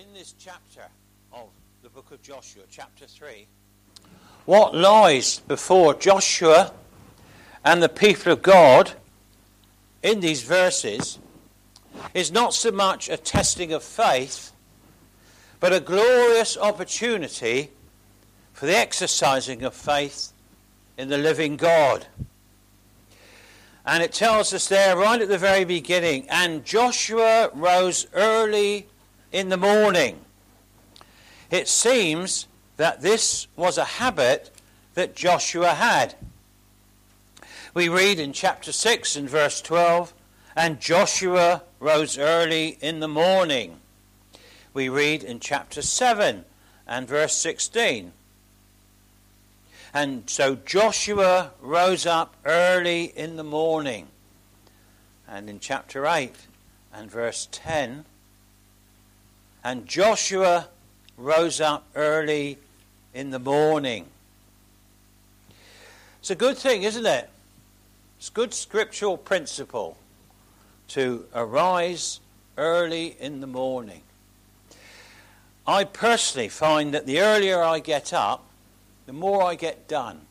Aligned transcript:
in 0.00 0.14
this 0.14 0.34
chapter 0.38 0.88
of 1.30 1.48
the 1.82 1.90
book 1.90 2.10
of 2.10 2.22
Joshua, 2.22 2.62
chapter 2.70 3.04
3, 3.06 3.46
what 4.46 4.74
lies 4.74 5.40
before 5.40 5.92
Joshua 5.92 6.72
and 7.66 7.82
the 7.82 7.88
people 7.88 8.32
of 8.32 8.40
God 8.40 8.92
in 10.02 10.20
these 10.20 10.42
verses 10.42 11.18
is 12.14 12.32
not 12.32 12.54
so 12.54 12.70
much 12.70 13.10
a 13.10 13.18
testing 13.18 13.74
of 13.74 13.82
faith, 13.82 14.52
but 15.58 15.74
a 15.74 15.80
glorious 15.80 16.56
opportunity 16.56 17.70
for 18.54 18.64
the 18.64 18.76
exercising 18.76 19.62
of 19.62 19.74
faith 19.74 20.32
in 20.96 21.10
the 21.10 21.18
living 21.18 21.58
God. 21.58 22.06
And 23.84 24.02
it 24.02 24.14
tells 24.14 24.54
us 24.54 24.66
there, 24.66 24.96
right 24.96 25.20
at 25.20 25.28
the 25.28 25.36
very 25.36 25.64
beginning, 25.64 26.26
and 26.30 26.64
Joshua 26.64 27.50
rose 27.52 28.06
early 28.14 28.86
in 29.32 29.48
the 29.48 29.56
morning. 29.56 30.20
It 31.50 31.68
seems 31.68 32.46
that 32.76 33.02
this 33.02 33.46
was 33.56 33.78
a 33.78 33.84
habit 33.84 34.50
that 34.94 35.14
Joshua 35.14 35.74
had. 35.74 36.14
We 37.74 37.88
read 37.88 38.18
in 38.18 38.32
chapter 38.32 38.72
6 38.72 39.16
and 39.16 39.28
verse 39.28 39.60
12, 39.60 40.12
and 40.56 40.80
Joshua 40.80 41.62
rose 41.78 42.18
early 42.18 42.78
in 42.80 43.00
the 43.00 43.08
morning. 43.08 43.78
We 44.74 44.88
read 44.88 45.22
in 45.22 45.40
chapter 45.40 45.82
7 45.82 46.44
and 46.86 47.08
verse 47.08 47.34
16. 47.34 48.12
And 49.92 50.30
so 50.30 50.56
Joshua 50.56 51.52
rose 51.60 52.06
up 52.06 52.36
early 52.44 53.04
in 53.16 53.36
the 53.36 53.44
morning. 53.44 54.08
And 55.28 55.48
in 55.48 55.60
chapter 55.60 56.06
8 56.06 56.34
and 56.92 57.10
verse 57.10 57.48
10, 57.50 58.04
and 59.62 59.86
Joshua 59.86 60.68
rose 61.16 61.60
up 61.60 61.86
early 61.94 62.58
in 63.12 63.30
the 63.30 63.38
morning. 63.38 64.06
It's 66.20 66.30
a 66.30 66.34
good 66.34 66.56
thing, 66.56 66.82
isn't 66.82 67.06
it? 67.06 67.28
It's 68.18 68.28
a 68.28 68.32
good 68.32 68.52
scriptural 68.54 69.16
principle 69.16 69.96
to 70.88 71.26
arise 71.34 72.20
early 72.56 73.16
in 73.18 73.40
the 73.40 73.46
morning. 73.46 74.02
I 75.66 75.84
personally 75.84 76.48
find 76.48 76.92
that 76.94 77.06
the 77.06 77.20
earlier 77.20 77.62
I 77.62 77.78
get 77.78 78.12
up, 78.12 78.44
the 79.06 79.12
more 79.12 79.42
I 79.42 79.54
get 79.54 79.88
done. 79.88 80.22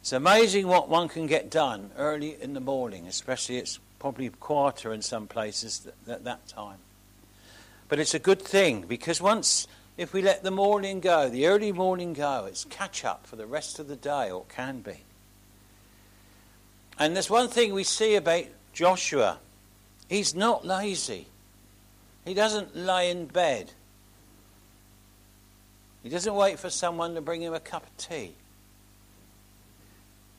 It's 0.00 0.12
amazing 0.12 0.66
what 0.66 0.88
one 0.88 1.08
can 1.08 1.26
get 1.26 1.50
done 1.50 1.90
early 1.96 2.40
in 2.40 2.54
the 2.54 2.60
morning, 2.60 3.06
especially 3.06 3.58
it's 3.58 3.78
probably 3.98 4.28
quieter 4.28 4.92
in 4.92 5.02
some 5.02 5.26
places 5.26 5.86
at 6.06 6.24
that 6.24 6.46
time. 6.48 6.78
But 7.88 7.98
it's 7.98 8.14
a 8.14 8.18
good 8.18 8.42
thing 8.42 8.82
because 8.82 9.20
once, 9.20 9.66
if 9.96 10.12
we 10.12 10.22
let 10.22 10.42
the 10.42 10.50
morning 10.50 11.00
go, 11.00 11.28
the 11.28 11.46
early 11.46 11.72
morning 11.72 12.12
go, 12.12 12.44
it's 12.46 12.64
catch 12.64 13.04
up 13.04 13.26
for 13.26 13.36
the 13.36 13.46
rest 13.46 13.78
of 13.78 13.88
the 13.88 13.96
day, 13.96 14.30
or 14.30 14.44
can 14.48 14.80
be. 14.80 15.04
And 16.98 17.14
there's 17.14 17.30
one 17.30 17.48
thing 17.48 17.72
we 17.72 17.84
see 17.84 18.14
about 18.14 18.44
Joshua 18.72 19.38
he's 20.08 20.34
not 20.34 20.64
lazy, 20.64 21.26
he 22.24 22.34
doesn't 22.34 22.76
lie 22.76 23.02
in 23.02 23.26
bed, 23.26 23.72
he 26.02 26.08
doesn't 26.08 26.34
wait 26.34 26.58
for 26.58 26.70
someone 26.70 27.14
to 27.14 27.20
bring 27.20 27.42
him 27.42 27.52
a 27.52 27.60
cup 27.60 27.84
of 27.84 27.96
tea. 27.96 28.34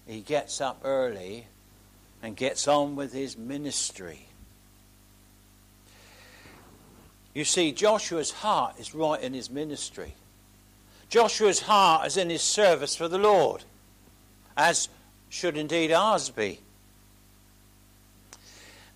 He 0.08 0.22
gets 0.22 0.60
up 0.60 0.82
early 0.84 1.46
and 2.24 2.36
gets 2.36 2.68
on 2.68 2.96
with 2.96 3.14
his 3.14 3.38
ministry. 3.38 4.29
You 7.34 7.46
see, 7.46 7.72
Joshua's 7.72 8.32
heart 8.32 8.76
is 8.80 8.96
right 8.96 9.22
in 9.22 9.34
his 9.34 9.50
ministry. 9.50 10.16
Joshua's 11.10 11.62
heart 11.62 12.08
is 12.08 12.18
in 12.18 12.30
his 12.30 12.42
service 12.42 12.96
for 12.96 13.08
the 13.08 13.18
Lord, 13.18 13.64
as 14.58 14.90
should 15.30 15.58
indeed 15.58 15.92
ours 15.92 16.30
be. 16.30 16.60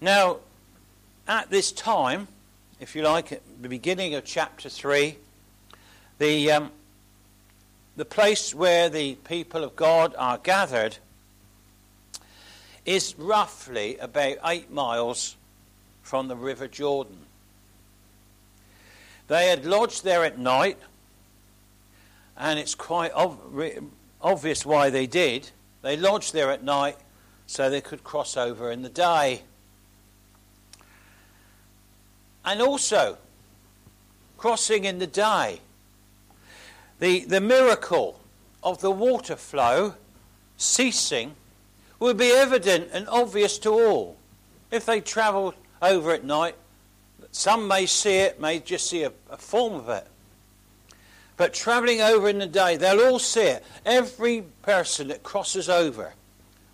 Now, 0.02 0.38
at 1.28 1.50
this 1.50 1.72
time, 1.72 2.28
if 2.80 2.96
you 2.96 3.04
like, 3.04 3.32
at 3.32 3.42
the 3.62 3.70
beginning 3.70 4.14
of 4.16 4.26
chapter 4.26 4.68
3, 4.68 5.18
the, 6.20 6.52
um, 6.52 6.72
the 7.96 8.06
place 8.06 8.54
where 8.54 8.90
the 8.90 9.16
people 9.16 9.64
of 9.64 9.76
God 9.76 10.14
are 10.18 10.38
gathered 10.38 10.98
is 12.86 13.16
roughly 13.18 13.98
about 13.98 14.38
eight 14.46 14.70
miles 14.70 15.38
from 16.02 16.28
the 16.28 16.36
River 16.36 16.68
Jordan. 16.68 17.20
They 19.28 19.48
had 19.48 19.66
lodged 19.66 20.04
there 20.04 20.24
at 20.24 20.38
night, 20.38 20.78
and 22.38 22.60
it's 22.60 22.76
quite 22.76 23.12
ov- 23.14 23.40
obvious 24.22 24.66
why 24.66 24.90
they 24.90 25.08
did. 25.08 25.50
They 25.82 25.98
lodged 25.98 26.34
there 26.34 26.52
at 26.52 26.64
night 26.64 26.98
so 27.48 27.70
they 27.70 27.82
could 27.82 28.04
cross 28.04 28.38
over 28.38 28.72
in 28.72 28.82
the 28.82 28.90
day. 28.90 29.44
And 32.46 32.62
also, 32.62 33.18
crossing 34.38 34.84
in 34.86 35.00
the 35.00 35.08
day, 35.08 35.62
the, 37.00 37.22
the 37.26 37.42
miracle 37.42 38.20
of 38.62 38.82
the 38.82 38.92
water 38.92 39.36
flow 39.36 39.96
ceasing 40.58 41.36
would 42.00 42.18
be 42.18 42.32
evident 42.32 42.90
and 42.92 43.08
obvious 43.08 43.58
to 43.60 43.70
all. 43.70 44.18
If 44.72 44.86
they 44.86 45.00
travelled 45.00 45.56
over 45.82 46.12
at 46.12 46.24
night, 46.24 46.56
some 47.34 47.68
may 47.68 47.88
see 47.88 48.18
it, 48.20 48.40
may 48.40 48.60
just 48.60 48.90
see 48.90 49.04
a, 49.04 49.12
a 49.30 49.38
form 49.38 49.74
of 49.74 49.90
it. 49.90 50.08
But 51.36 51.54
travelling 51.54 52.00
over 52.00 52.30
in 52.30 52.38
the 52.38 52.48
day, 52.48 52.78
they'll 52.78 53.02
all 53.02 53.20
see 53.20 53.42
it. 53.42 53.66
Every 53.86 54.44
person 54.62 55.08
that 55.08 55.24
crosses 55.24 55.68
over 55.68 56.14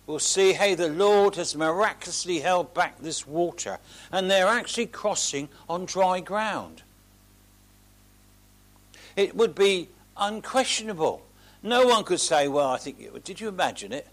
will 0.06 0.18
see 0.18 0.52
how 0.52 0.74
the 0.74 0.88
Lord 0.88 1.36
has 1.36 1.56
miraculously 1.56 2.40
held 2.40 2.74
back 2.74 2.98
this 2.98 3.26
water, 3.26 3.78
and 4.12 4.30
they're 4.30 4.46
actually 4.46 4.86
crossing 4.86 5.48
on 5.68 5.86
dry 5.86 6.20
ground. 6.20 6.82
It 9.16 9.34
would 9.34 9.54
be 9.54 9.88
unquestionable. 10.16 11.22
No 11.62 11.86
one 11.86 12.04
could 12.04 12.20
say, 12.20 12.48
Well, 12.48 12.68
I 12.68 12.76
think, 12.76 13.24
did 13.24 13.40
you 13.40 13.48
imagine 13.48 13.92
it? 13.92 14.06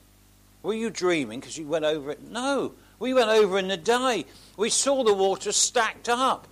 Were 0.63 0.73
you 0.73 0.89
dreaming 0.89 1.41
because 1.41 1.57
you 1.57 1.67
went 1.67 1.85
over 1.85 2.11
it? 2.11 2.23
No, 2.23 2.73
we 2.99 3.13
went 3.13 3.29
over 3.29 3.57
in 3.57 3.67
the 3.67 3.77
day. 3.77 4.25
We 4.55 4.69
saw 4.69 5.03
the 5.03 5.13
water 5.13 5.51
stacked 5.51 6.09
up. 6.09 6.47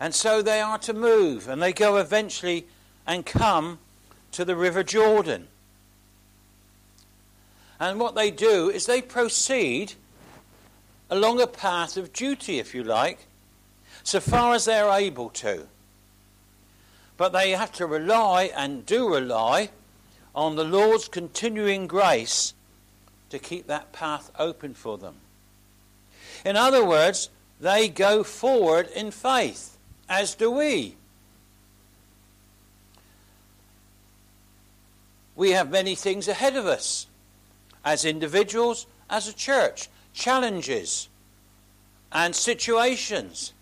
And 0.00 0.14
so 0.14 0.42
they 0.42 0.60
are 0.60 0.78
to 0.78 0.92
move, 0.92 1.48
and 1.48 1.62
they 1.62 1.72
go 1.72 1.96
eventually 1.96 2.66
and 3.06 3.24
come 3.24 3.78
to 4.32 4.44
the 4.44 4.56
River 4.56 4.82
Jordan. 4.82 5.48
And 7.78 8.00
what 8.00 8.14
they 8.14 8.30
do 8.30 8.70
is 8.70 8.86
they 8.86 9.02
proceed 9.02 9.94
along 11.10 11.40
a 11.40 11.46
path 11.46 11.96
of 11.96 12.12
duty, 12.12 12.58
if 12.58 12.74
you 12.74 12.82
like, 12.82 13.26
so 14.02 14.20
far 14.20 14.54
as 14.54 14.64
they're 14.64 14.90
able 14.90 15.30
to. 15.30 15.66
But 17.16 17.32
they 17.32 17.50
have 17.50 17.72
to 17.72 17.86
rely 17.86 18.50
and 18.56 18.84
do 18.84 19.08
rely 19.08 19.70
on 20.34 20.56
the 20.56 20.64
Lord's 20.64 21.08
continuing 21.08 21.86
grace 21.86 22.54
to 23.30 23.38
keep 23.38 23.66
that 23.66 23.92
path 23.92 24.30
open 24.38 24.74
for 24.74 24.98
them. 24.98 25.16
In 26.44 26.56
other 26.56 26.84
words, 26.84 27.30
they 27.60 27.88
go 27.88 28.22
forward 28.22 28.88
in 28.94 29.10
faith, 29.10 29.78
as 30.08 30.34
do 30.34 30.50
we. 30.50 30.96
We 35.36 35.50
have 35.50 35.70
many 35.70 35.94
things 35.94 36.28
ahead 36.28 36.56
of 36.56 36.66
us 36.66 37.06
as 37.84 38.04
individuals, 38.04 38.86
as 39.10 39.28
a 39.28 39.32
church, 39.32 39.88
challenges 40.12 41.08
and 42.12 42.34
situations. 42.34 43.52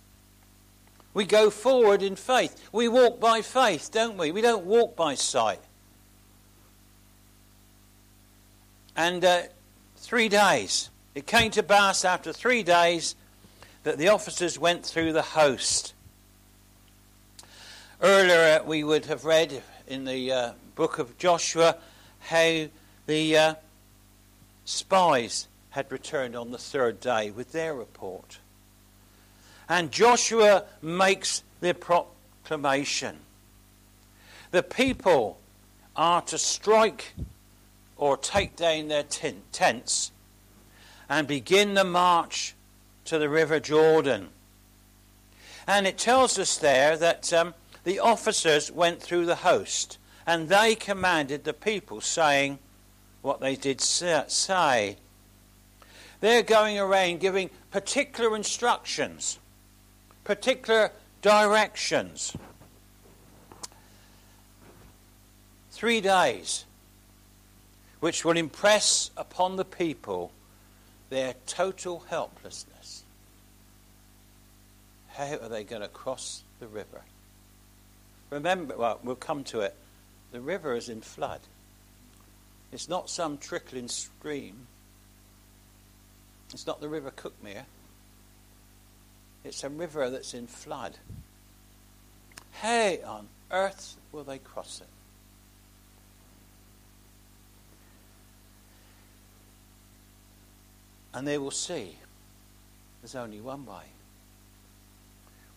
We 1.15 1.25
go 1.25 1.51
forward 1.51 2.03
in 2.03 2.17
faith. 2.17 2.69
We 2.73 2.89
walk 2.89 3.21
by 3.21 3.43
faith, 3.43 3.91
don't 3.91 4.17
we? 4.17 4.31
We 4.31 4.41
don't 4.41 4.65
walk 4.65 4.95
by 4.97 5.15
sight. 5.15 5.61
And 8.97 9.25
uh, 9.25 9.43
Three 10.03 10.29
days. 10.29 10.91
It 11.15 11.29
came 11.29 11.53
to 11.53 11.63
pass 11.63 12.05
after 12.05 12.33
three 12.33 12.65
days 12.65 13.15
that 13.85 13.99
the 13.99 14.09
officers 14.09 14.59
went 14.59 14.85
through 14.85 15.13
the 15.13 15.23
host. 15.23 15.95
Earlier, 18.03 18.63
we 18.65 18.83
would 18.83 19.07
have 19.07 19.25
read 19.25 19.63
in 19.87 20.05
the 20.05 20.33
uh, 20.33 20.53
book 20.75 20.99
of 20.99 21.17
Joshua 21.19 21.77
how 22.19 22.67
the 23.07 23.37
uh, 23.37 23.55
spies 24.65 25.47
had 25.71 25.91
returned 25.93 26.35
on 26.35 26.51
the 26.51 26.59
third 26.59 26.99
day 26.99 27.31
with 27.31 27.53
their 27.53 27.75
report. 27.75 28.39
And 29.69 29.93
Joshua 29.93 30.65
makes 30.83 31.45
the 31.61 31.75
proclamation. 31.75 33.21
The 34.51 34.65
people 34.65 35.39
are 35.95 36.23
to 36.23 36.37
strike 36.37 37.15
or 38.03 38.17
take 38.17 38.57
down 38.57 38.89
their 38.89 39.05
tents 39.05 40.11
and 41.09 41.29
begin 41.29 41.75
the 41.75 41.85
march 41.85 42.53
to 43.05 43.17
the 43.17 43.29
River 43.29 43.61
Jordan. 43.61 44.31
And 45.69 45.87
it 45.87 45.99
tells 45.99 46.37
us 46.37 46.59
there 46.59 46.97
that 46.97 47.33
um, 47.33 47.55
the 47.85 48.01
officers 48.01 48.73
went 48.73 49.01
through 49.01 49.27
the 49.27 49.37
host 49.37 49.99
and 50.27 50.49
they 50.49 50.75
commanded 50.75 51.45
the 51.45 51.53
people, 51.53 52.01
saying 52.01 52.59
what 53.21 53.41
they 53.41 53.55
did 53.55 53.81
say. 53.81 54.97
They're 56.19 56.43
going 56.43 56.81
around 56.81 57.21
giving 57.21 57.51
particular 57.71 58.35
instructions, 58.35 59.39
particular 60.25 60.91
directions. 61.21 62.37
Three 65.71 66.01
days, 66.01 66.65
which 68.03 68.25
will 68.25 68.37
impress 68.37 69.13
upon 69.17 69.55
the 69.55 69.65
people 69.65 70.33
their 71.09 71.37
total 71.47 72.01
helplessness. 72.09 73.05
How 75.11 75.37
are 75.37 75.49
they 75.49 75.63
going 75.63 75.83
to 75.83 75.89
cross 75.89 76.43
the 76.59 76.67
river? 76.67 77.03
Remember, 78.29 78.77
well, 78.77 78.99
we'll 79.05 79.15
come 79.15 79.45
to 79.45 79.61
it. 79.61 79.77
The 80.33 80.41
river 80.41 80.75
is 80.75 80.89
in 80.89 81.01
flood. 81.01 81.43
It's 82.73 82.89
not 82.89 83.09
some 83.09 83.39
trickling 83.39 83.87
stream. 83.87 84.67
It's 86.53 86.67
not 86.67 86.81
the 86.81 86.89
River 86.89 87.13
Cuckmere. 87.13 87.67
It's 89.45 89.63
a 89.63 89.69
river 89.69 90.11
that's 90.11 90.35
in 90.35 90.49
flood. 90.49 90.99
How 92.51 92.97
on 93.07 93.29
earth 93.53 93.97
will 94.11 94.25
they 94.25 94.39
cross 94.39 94.81
it? 94.81 94.89
And 101.15 101.27
they 101.27 101.39
will 101.39 101.51
see 101.51 101.97
there's 103.03 103.15
only 103.15 103.41
one 103.41 103.67
way. 103.67 103.85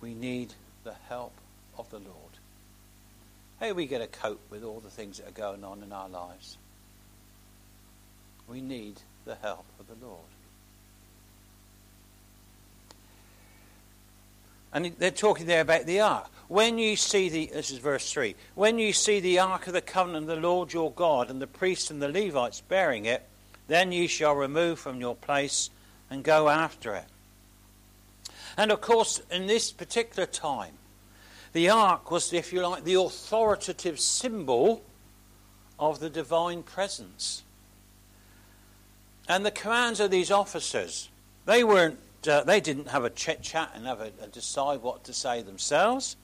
We 0.02 0.14
need 0.14 0.54
the 0.84 0.96
help 1.10 1.34
of 1.78 1.90
the 1.90 2.00
Lord. 2.00 2.16
How 3.60 3.68
are 3.68 3.74
we 3.74 3.86
going 3.86 4.02
to 4.02 4.08
cope 4.08 4.42
with 4.50 4.64
all 4.64 4.80
the 4.80 4.90
things 4.90 5.18
that 5.18 5.30
are 5.30 5.32
going 5.32 5.64
on 5.64 5.82
in 5.82 5.94
our 5.94 6.10
lives? 6.10 6.58
We 8.48 8.62
need 8.62 9.02
the 9.26 9.36
help 9.36 9.66
of 9.80 9.88
the 9.88 10.06
Lord. 10.06 10.20
And 14.74 14.94
they're 15.00 15.10
talking 15.10 15.46
there 15.46 15.62
about 15.62 15.86
the 15.86 16.02
ark. 16.02 16.30
When 16.50 16.78
you 16.78 16.98
see 16.98 17.30
the, 17.30 17.46
this 17.48 17.72
is 17.72 17.78
verse 17.78 18.12
3, 18.12 18.36
when 18.56 18.78
you 18.78 18.92
see 18.92 19.22
the 19.22 19.40
ark 19.40 19.68
of 19.68 19.74
the 19.74 19.82
covenant 19.82 20.30
of 20.30 20.36
the 20.36 20.48
Lord 20.48 20.74
your 20.74 20.92
God 20.92 21.30
and 21.30 21.42
the 21.42 21.48
priests 21.48 21.90
and 21.90 22.02
the 22.02 22.10
Levites 22.10 22.62
bearing 22.62 23.06
it, 23.06 23.26
then 23.68 23.92
ye 23.92 24.08
shall 24.08 24.36
remove 24.36 24.80
from 24.80 25.00
your 25.00 25.16
place 25.16 25.70
and 26.10 26.24
go 26.24 26.50
after 26.50 26.96
it. 26.96 27.06
And 28.58 28.72
of 28.72 28.82
course, 28.82 29.22
in 29.32 29.48
this 29.48 29.72
particular 29.72 30.26
time, 30.26 30.74
the 31.54 31.70
ark 31.70 32.12
was, 32.12 32.34
if 32.34 32.52
you 32.52 32.66
like, 32.68 32.84
the 32.84 32.96
authoritative 32.96 34.00
symbol 34.00 34.84
of 35.80 36.00
the 36.00 36.10
divine 36.10 36.64
presence. 36.64 37.44
And 39.28 39.46
the 39.46 39.52
commands 39.52 40.00
of 40.00 40.12
these 40.12 40.32
officers, 40.32 41.10
they 41.46 41.64
weren't, 41.64 42.00
uh, 42.28 42.44
they 42.44 42.60
didn't 42.60 42.90
have 42.90 43.04
a 43.04 43.10
chit 43.10 43.42
chat 43.42 43.72
and 43.74 43.86
have 43.86 44.02
a, 44.02 44.12
a 44.22 44.28
decide 44.28 44.82
what 44.82 45.04
to 45.06 45.14
say 45.14 45.42
themselves. 45.42 46.16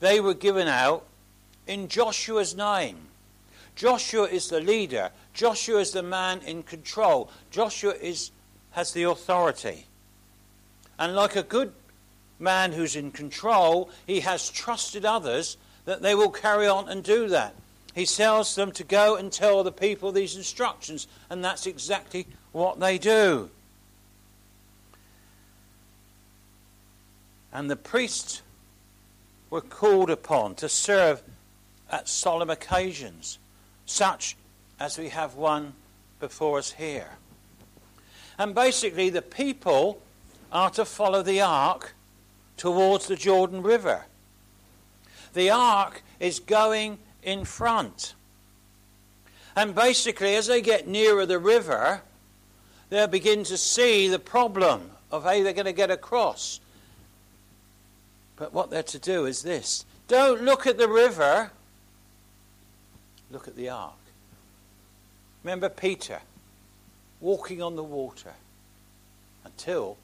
They 0.00 0.20
were 0.20 0.34
given 0.34 0.68
out 0.68 1.06
in 1.66 1.88
Joshua's 1.88 2.54
name. 2.56 2.98
Joshua 3.78 4.24
is 4.24 4.48
the 4.48 4.60
leader. 4.60 5.10
Joshua 5.34 5.78
is 5.78 5.92
the 5.92 6.02
man 6.02 6.40
in 6.40 6.64
control. 6.64 7.30
Joshua 7.52 7.92
is, 7.92 8.32
has 8.72 8.92
the 8.92 9.04
authority. 9.04 9.86
And 10.98 11.14
like 11.14 11.36
a 11.36 11.44
good 11.44 11.72
man 12.40 12.72
who's 12.72 12.96
in 12.96 13.12
control, 13.12 13.88
he 14.04 14.18
has 14.18 14.50
trusted 14.50 15.04
others 15.04 15.56
that 15.84 16.02
they 16.02 16.16
will 16.16 16.30
carry 16.30 16.66
on 16.66 16.88
and 16.88 17.04
do 17.04 17.28
that. 17.28 17.54
He 17.94 18.04
tells 18.04 18.56
them 18.56 18.72
to 18.72 18.82
go 18.82 19.14
and 19.14 19.30
tell 19.30 19.62
the 19.62 19.70
people 19.70 20.10
these 20.10 20.34
instructions, 20.34 21.06
and 21.30 21.44
that's 21.44 21.64
exactly 21.64 22.26
what 22.50 22.80
they 22.80 22.98
do. 22.98 23.48
And 27.52 27.70
the 27.70 27.76
priests 27.76 28.42
were 29.50 29.60
called 29.60 30.10
upon 30.10 30.56
to 30.56 30.68
serve 30.68 31.22
at 31.88 32.08
solemn 32.08 32.50
occasions, 32.50 33.38
such 33.88 34.36
as 34.78 34.98
we 34.98 35.08
have 35.08 35.34
one 35.34 35.72
before 36.20 36.58
us 36.58 36.72
here. 36.72 37.10
And 38.38 38.54
basically, 38.54 39.10
the 39.10 39.22
people 39.22 40.00
are 40.52 40.70
to 40.70 40.84
follow 40.84 41.22
the 41.22 41.40
ark 41.40 41.94
towards 42.56 43.06
the 43.06 43.16
Jordan 43.16 43.62
River. 43.62 44.04
The 45.34 45.50
ark 45.50 46.02
is 46.20 46.38
going 46.38 46.98
in 47.22 47.44
front. 47.44 48.14
And 49.56 49.74
basically, 49.74 50.36
as 50.36 50.46
they 50.46 50.60
get 50.60 50.86
nearer 50.86 51.26
the 51.26 51.38
river, 51.38 52.02
they'll 52.90 53.08
begin 53.08 53.44
to 53.44 53.56
see 53.56 54.08
the 54.08 54.18
problem 54.18 54.90
of 55.10 55.24
how 55.24 55.42
they're 55.42 55.52
going 55.52 55.64
to 55.64 55.72
get 55.72 55.90
across. 55.90 56.60
But 58.36 58.52
what 58.52 58.70
they're 58.70 58.82
to 58.84 58.98
do 58.98 59.26
is 59.26 59.42
this 59.42 59.84
don't 60.06 60.42
look 60.42 60.66
at 60.66 60.78
the 60.78 60.88
river, 60.88 61.50
look 63.30 63.48
at 63.48 63.56
the 63.56 63.68
ark. 63.68 63.94
Remember 65.44 65.68
Peter 65.68 66.20
walking 67.20 67.62
on 67.62 67.76
the 67.76 67.82
water 67.82 68.34
until 69.44 69.96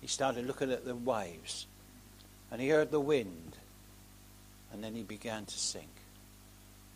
he 0.00 0.06
started 0.06 0.46
looking 0.46 0.70
at 0.70 0.84
the 0.84 0.94
waves 0.94 1.66
and 2.50 2.60
he 2.60 2.68
heard 2.68 2.90
the 2.90 3.00
wind 3.00 3.56
and 4.72 4.82
then 4.82 4.94
he 4.94 5.02
began 5.02 5.44
to 5.44 5.58
sink 5.58 5.88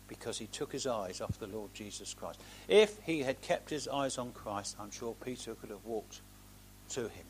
because 0.07 0.37
he 0.37 0.47
took 0.47 0.71
his 0.71 0.87
eyes 0.87 1.21
off 1.21 1.39
the 1.39 1.47
Lord 1.47 1.73
Jesus 1.73 2.13
Christ. 2.13 2.39
If 2.67 2.97
he 3.03 3.19
had 3.19 3.41
kept 3.41 3.69
his 3.69 3.87
eyes 3.87 4.17
on 4.17 4.31
Christ, 4.31 4.75
I'm 4.79 4.91
sure 4.91 5.15
Peter 5.23 5.53
could 5.55 5.69
have 5.69 5.85
walked 5.85 6.21
to 6.89 7.01
him. 7.01 7.25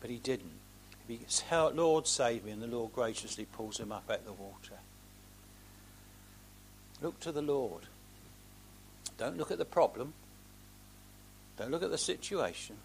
But 0.00 0.10
he 0.10 0.18
didn't. 0.18 0.60
He 1.08 1.20
said, 1.28 1.76
Lord, 1.76 2.06
save 2.06 2.44
me, 2.44 2.50
and 2.50 2.60
the 2.62 2.66
Lord 2.66 2.92
graciously 2.92 3.46
pulls 3.46 3.78
him 3.78 3.92
up 3.92 4.10
out 4.10 4.24
the 4.24 4.32
water. 4.32 4.74
Look 7.02 7.20
to 7.20 7.32
the 7.32 7.42
Lord. 7.42 7.82
Don't 9.18 9.36
look 9.36 9.50
at 9.50 9.58
the 9.58 9.64
problem. 9.64 10.12
Don't 11.58 11.70
look 11.70 11.82
at 11.82 11.90
the 11.90 11.98
situation. 11.98 12.76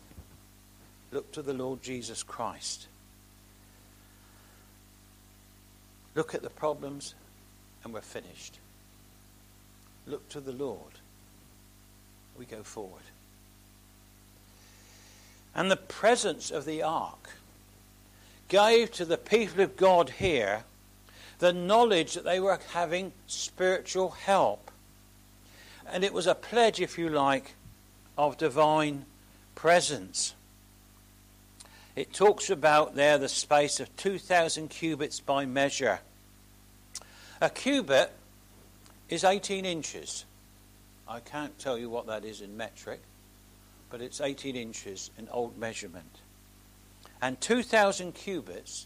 Look 1.11 1.31
to 1.33 1.41
the 1.41 1.53
Lord 1.53 1.81
Jesus 1.81 2.23
Christ. 2.23 2.87
Look 6.15 6.33
at 6.33 6.41
the 6.41 6.49
problems 6.49 7.15
and 7.83 7.93
we're 7.93 8.01
finished. 8.01 8.59
Look 10.07 10.27
to 10.29 10.39
the 10.39 10.51
Lord. 10.51 10.99
We 12.37 12.45
go 12.45 12.63
forward. 12.63 13.03
And 15.53 15.69
the 15.69 15.77
presence 15.77 16.49
of 16.49 16.65
the 16.65 16.81
ark 16.81 17.31
gave 18.47 18.91
to 18.93 19.05
the 19.05 19.17
people 19.17 19.63
of 19.63 19.77
God 19.77 20.09
here 20.11 20.63
the 21.41 21.51
knowledge 21.51 22.13
that 22.13 22.23
they 22.23 22.39
were 22.39 22.59
having 22.71 23.11
spiritual 23.25 24.11
help. 24.11 24.69
And 25.91 26.03
it 26.03 26.13
was 26.13 26.27
a 26.27 26.35
pledge, 26.35 26.79
if 26.79 26.99
you 26.99 27.09
like, 27.09 27.55
of 28.15 28.37
divine 28.37 29.05
presence. 29.55 30.35
It 31.95 32.13
talks 32.13 32.51
about 32.51 32.93
there 32.93 33.17
the 33.17 33.27
space 33.27 33.79
of 33.79 33.93
2,000 33.97 34.69
cubits 34.69 35.19
by 35.19 35.47
measure. 35.47 36.01
A 37.41 37.49
cubit 37.49 38.11
is 39.09 39.23
18 39.23 39.65
inches. 39.65 40.25
I 41.07 41.21
can't 41.21 41.57
tell 41.57 41.75
you 41.75 41.89
what 41.89 42.05
that 42.05 42.23
is 42.23 42.41
in 42.41 42.55
metric, 42.55 43.01
but 43.89 43.99
it's 43.99 44.21
18 44.21 44.55
inches 44.55 45.09
in 45.17 45.27
old 45.29 45.57
measurement. 45.57 46.19
And 47.19 47.41
2,000 47.41 48.13
cubits 48.13 48.85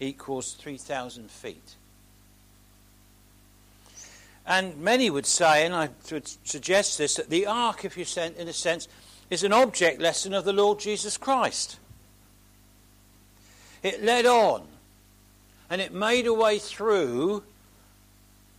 equals 0.00 0.54
3,000 0.54 1.30
feet. 1.30 1.74
And 4.46 4.78
many 4.78 5.10
would 5.10 5.26
say, 5.26 5.66
and 5.66 5.74
I 5.74 5.90
would 6.10 6.26
suggest 6.46 6.96
this, 6.96 7.16
that 7.16 7.28
the 7.28 7.46
ark, 7.46 7.84
if 7.84 7.98
you 7.98 8.04
sent 8.04 8.36
in 8.36 8.48
a 8.48 8.52
sense, 8.52 8.88
is 9.28 9.44
an 9.44 9.52
object 9.52 10.00
lesson 10.00 10.32
of 10.32 10.44
the 10.44 10.52
Lord 10.54 10.78
Jesus 10.80 11.18
Christ. 11.18 11.78
It 13.82 14.02
led 14.02 14.24
on 14.24 14.66
and 15.70 15.80
it 15.80 15.92
made 15.92 16.26
a 16.26 16.32
way 16.32 16.58
through 16.58 17.42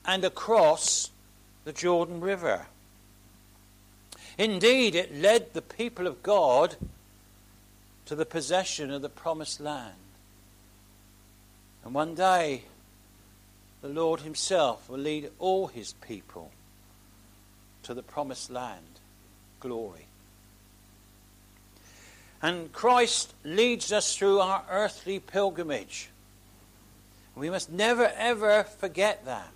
and 0.06 0.24
across 0.24 1.10
the 1.66 1.74
Jordan 1.74 2.22
River. 2.22 2.68
Indeed, 4.38 4.96
it 4.96 5.14
led 5.14 5.54
the 5.54 5.62
people 5.62 6.08
of 6.08 6.24
God 6.24 6.76
to 8.06 8.16
the 8.16 8.26
possession 8.26 8.92
of 8.92 9.02
the 9.02 9.10
promised 9.10 9.60
land. 9.60 9.96
And 11.84 11.94
one 11.94 12.16
day, 12.16 12.64
the 13.82 13.90
Lord 13.90 14.22
Himself 14.22 14.90
will 14.90 15.00
lead 15.00 15.32
all 15.40 15.68
His 15.68 15.94
people 15.94 16.52
to 17.84 17.94
the 17.94 18.04
promised 18.04 18.50
land, 18.50 19.00
glory. 19.60 20.06
And 22.42 22.72
Christ 22.72 23.34
leads 23.44 23.92
us 23.92 24.16
through 24.16 24.40
our 24.40 24.64
earthly 24.70 25.20
pilgrimage. 25.20 26.10
We 27.36 27.50
must 27.50 27.72
never 27.72 28.12
ever 28.18 28.64
forget 28.64 29.26
that. 29.26 29.50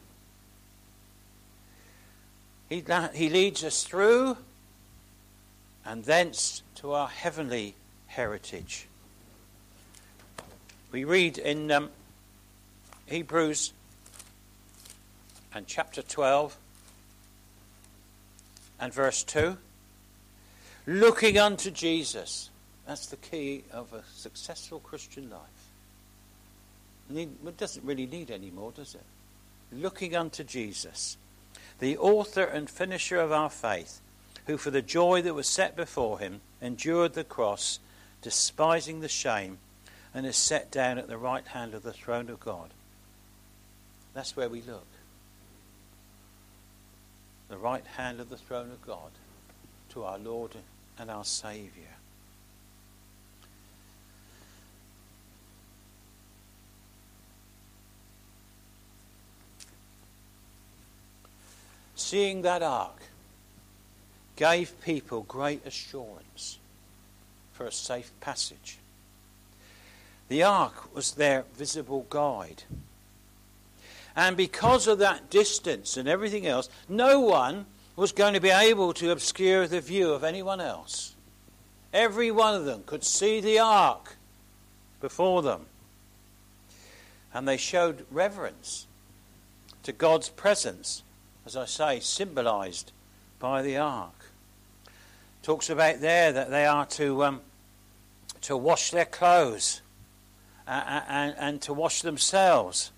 He, 2.70 2.84
he 3.14 3.30
leads 3.30 3.64
us 3.64 3.84
through 3.84 4.38
and 5.86 6.04
thence 6.04 6.64
to 6.76 6.94
our 6.94 7.08
heavenly 7.08 7.76
heritage. 8.08 8.88
We 10.92 11.04
read 11.04 11.38
in 11.38 11.72
um, 11.72 11.90
Hebrews 13.14 13.74
and 15.54 15.68
chapter 15.68 16.02
12 16.02 16.58
and 18.80 18.92
verse 18.92 19.24
2 19.24 19.56
looking 20.88 21.38
unto 21.38 21.70
Jesus. 21.70 22.50
That's 22.88 23.06
the 23.06 23.18
key 23.18 23.66
of 23.72 23.94
a 23.94 24.02
successful 24.16 24.80
Christian 24.80 25.30
life. 25.30 25.40
It 27.16 27.56
doesn't 27.56 27.86
really 27.86 28.08
need 28.08 28.32
any 28.32 28.50
more, 28.50 28.72
does 28.72 28.96
it? 28.96 29.06
Looking 29.72 30.16
unto 30.16 30.44
Jesus, 30.44 31.18
the 31.78 31.96
author 32.00 32.46
and 32.46 32.68
finisher 32.68 33.20
of 33.20 33.32
our 33.32 33.52
faith, 33.52 34.02
who 34.48 34.58
for 34.58 34.72
the 34.72 34.82
joy 34.82 35.22
that 35.22 35.36
was 35.36 35.46
set 35.46 35.76
before 35.76 36.18
him 36.18 36.42
endured 36.64 37.14
the 37.14 37.24
cross, 37.24 37.78
despising 38.24 39.02
the 39.02 39.08
shame, 39.08 39.60
and 40.16 40.26
is 40.26 40.36
set 40.36 40.72
down 40.72 40.98
at 40.98 41.08
the 41.08 41.20
right 41.20 41.46
hand 41.50 41.76
of 41.76 41.84
the 41.84 41.94
throne 41.94 42.28
of 42.32 42.40
God. 42.40 42.72
That's 44.14 44.36
where 44.36 44.50
we 44.50 44.62
look. 44.62 44.88
The 47.50 47.58
right 47.58 47.86
hand 47.86 48.20
of 48.20 48.30
the 48.30 48.38
throne 48.38 48.72
of 48.72 48.86
God 48.86 49.12
to 49.90 50.04
our 50.04 50.18
Lord 50.18 50.52
and 50.98 51.10
our 51.10 51.26
Saviour. 51.26 51.88
Seeing 61.96 62.42
that 62.42 62.62
ark 62.62 63.02
gave 64.36 64.80
people 64.82 65.22
great 65.24 65.66
assurance 65.66 66.58
for 67.54 67.66
a 67.66 67.72
safe 67.72 68.12
passage. 68.20 68.78
The 70.28 70.44
ark 70.44 70.94
was 70.94 71.14
their 71.14 71.46
visible 71.56 72.06
guide. 72.10 72.64
And 74.16 74.38
because 74.38 74.88
of 74.88 75.00
that 75.00 75.30
distance 75.30 75.98
and 75.98 76.08
everything 76.08 76.46
else, 76.46 76.70
no 76.88 77.20
one 77.20 77.66
was 77.96 78.12
going 78.12 78.34
to 78.34 78.40
be 78.40 78.50
able 78.50 78.94
to 78.94 79.12
obscure 79.12 79.68
the 79.68 79.82
view 79.82 80.12
of 80.12 80.24
anyone 80.24 80.62
else. 80.62 81.16
Every 81.94 82.32
one 82.32 82.56
of 82.56 82.66
them 82.66 82.84
could 82.86 83.04
see 83.04 83.40
the 83.40 83.60
ark 83.60 84.16
before 85.00 85.42
them. 85.42 85.66
And 87.34 87.48
they 87.48 87.58
showed 87.58 88.06
reverence 88.10 88.88
to 89.84 89.92
God's 89.92 90.30
presence, 90.30 91.04
as 91.46 91.56
I 91.56 91.66
say, 91.66 92.00
symbolized 92.00 92.92
by 93.40 93.62
the 93.62 93.78
ark. 93.78 94.30
Talks 95.44 95.70
about 95.70 96.00
there 96.00 96.32
that 96.32 96.50
they 96.50 96.66
are 96.66 96.86
to, 96.86 97.26
um, 97.26 97.42
to 98.42 98.56
wash 98.56 98.92
their 98.92 99.06
clothes 99.06 99.82
and, 100.66 101.04
and, 101.10 101.36
and 101.38 101.62
to 101.64 101.74
wash 101.74 102.02
themselves. 102.02 102.92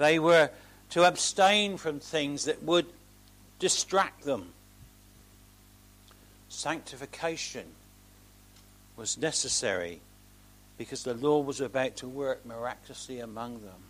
They 0.00 0.18
were 0.18 0.48
to 0.90 1.04
abstain 1.04 1.76
from 1.76 2.00
things 2.00 2.46
that 2.46 2.62
would 2.62 2.86
distract 3.58 4.24
them. 4.24 4.54
Sanctification 6.48 7.66
was 8.96 9.18
necessary 9.18 10.00
because 10.78 11.02
the 11.02 11.12
Lord 11.12 11.46
was 11.46 11.60
about 11.60 11.96
to 11.96 12.08
work 12.08 12.46
miraculously 12.46 13.20
among 13.20 13.60
them. 13.60 13.82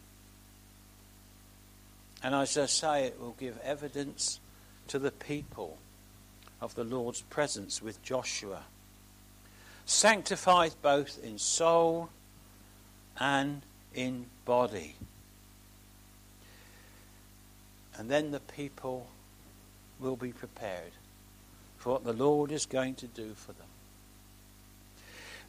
And 2.25 2.35
as 2.35 2.59
I 2.59 2.67
say, 2.67 3.05
it 3.05 3.21
will 3.21 3.37
give 3.38 3.57
evidence 3.62 4.40
to 4.88 4.99
the 4.99 5.12
people 5.12 5.79
of 6.61 6.75
the 6.75 6.83
Lord's 6.83 7.21
presence 7.21 7.81
with 7.81 8.02
Joshua. 8.02 8.64
Sanctified 9.87 10.75
both 10.83 11.23
in 11.23 11.38
soul 11.38 12.11
and 13.17 13.62
in 13.95 14.26
body. 14.45 14.97
And 18.00 18.11
then 18.11 18.30
the 18.30 18.40
people 18.40 19.07
will 20.00 20.16
be 20.16 20.33
prepared 20.33 20.92
for 21.76 21.92
what 21.92 22.04
the 22.04 22.14
Lord 22.14 22.50
is 22.50 22.64
going 22.64 22.95
to 22.95 23.07
do 23.07 23.35
for 23.35 23.52
them. 23.52 23.66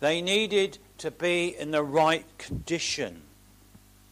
They 0.02 0.22
needed 0.22 0.78
to 0.98 1.12
be 1.12 1.56
in 1.58 1.72
the 1.72 1.82
right 1.82 2.26
condition 2.38 3.22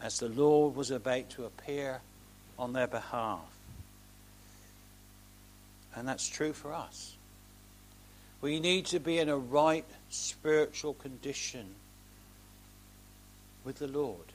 as 0.01 0.19
the 0.19 0.29
Lord 0.29 0.77
was 0.77 0.89
about 0.89 1.29
to 1.31 1.43
appear 1.43 1.99
on 2.57 2.71
their 2.71 2.87
behalf. 2.87 3.41
And 5.93 6.07
that's 6.07 6.29
true 6.29 6.53
for 6.53 6.71
us. 6.71 7.17
We 8.39 8.61
need 8.61 8.85
to 8.85 9.01
be 9.01 9.17
in 9.17 9.27
a 9.27 9.37
right 9.37 9.83
spiritual 10.09 10.93
condition 10.93 11.75
with 13.65 13.79
the 13.79 13.89
Lord, 13.89 14.31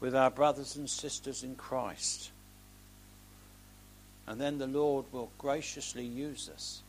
with 0.00 0.16
our 0.16 0.32
brothers 0.32 0.74
and 0.74 0.90
sisters 0.90 1.44
in 1.44 1.54
Christ. 1.54 2.32
And 4.26 4.40
then 4.40 4.58
the 4.58 4.66
Lord 4.66 5.06
will 5.12 5.30
graciously 5.38 6.04
use 6.04 6.48
us. 6.52 6.82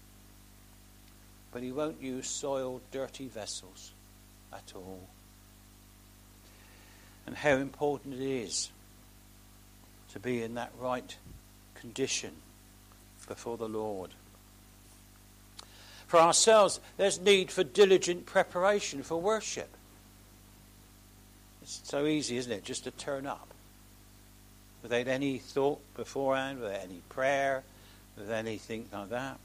But 1.52 1.64
He 1.64 1.72
won't 1.72 2.02
use 2.02 2.28
soiled, 2.28 2.82
dirty 2.92 3.28
vessels 3.28 3.92
at 4.52 4.74
all. 4.76 5.02
And 7.26 7.36
how 7.36 7.56
important 7.56 8.16
it 8.16 8.22
is 8.22 8.70
to 10.12 10.20
be 10.20 10.44
in 10.44 10.56
that 10.56 10.72
right 10.80 11.16
condition 11.76 12.32
before 13.28 13.58
the 13.58 13.70
Lord. 13.70 14.12
For 16.08 16.20
ourselves, 16.20 16.80
there's 16.98 17.20
need 17.20 17.50
for 17.50 17.64
diligent 17.64 18.26
preparation 18.26 19.02
for 19.02 19.20
worship. 19.20 19.70
It's 21.64 21.82
so 21.84 22.06
easy, 22.06 22.38
isn't 22.38 22.52
it, 22.52 22.64
just 22.64 22.84
to 22.84 22.92
turn 22.92 23.26
up 23.26 23.53
without 24.84 25.08
any 25.08 25.40
thought 25.40 25.80
beforehand, 25.96 26.60
without 26.60 26.84
any 26.84 27.02
prayer, 27.10 27.64
without 28.18 28.36
anything 28.36 28.88
like 28.92 29.10
that. 29.10 29.40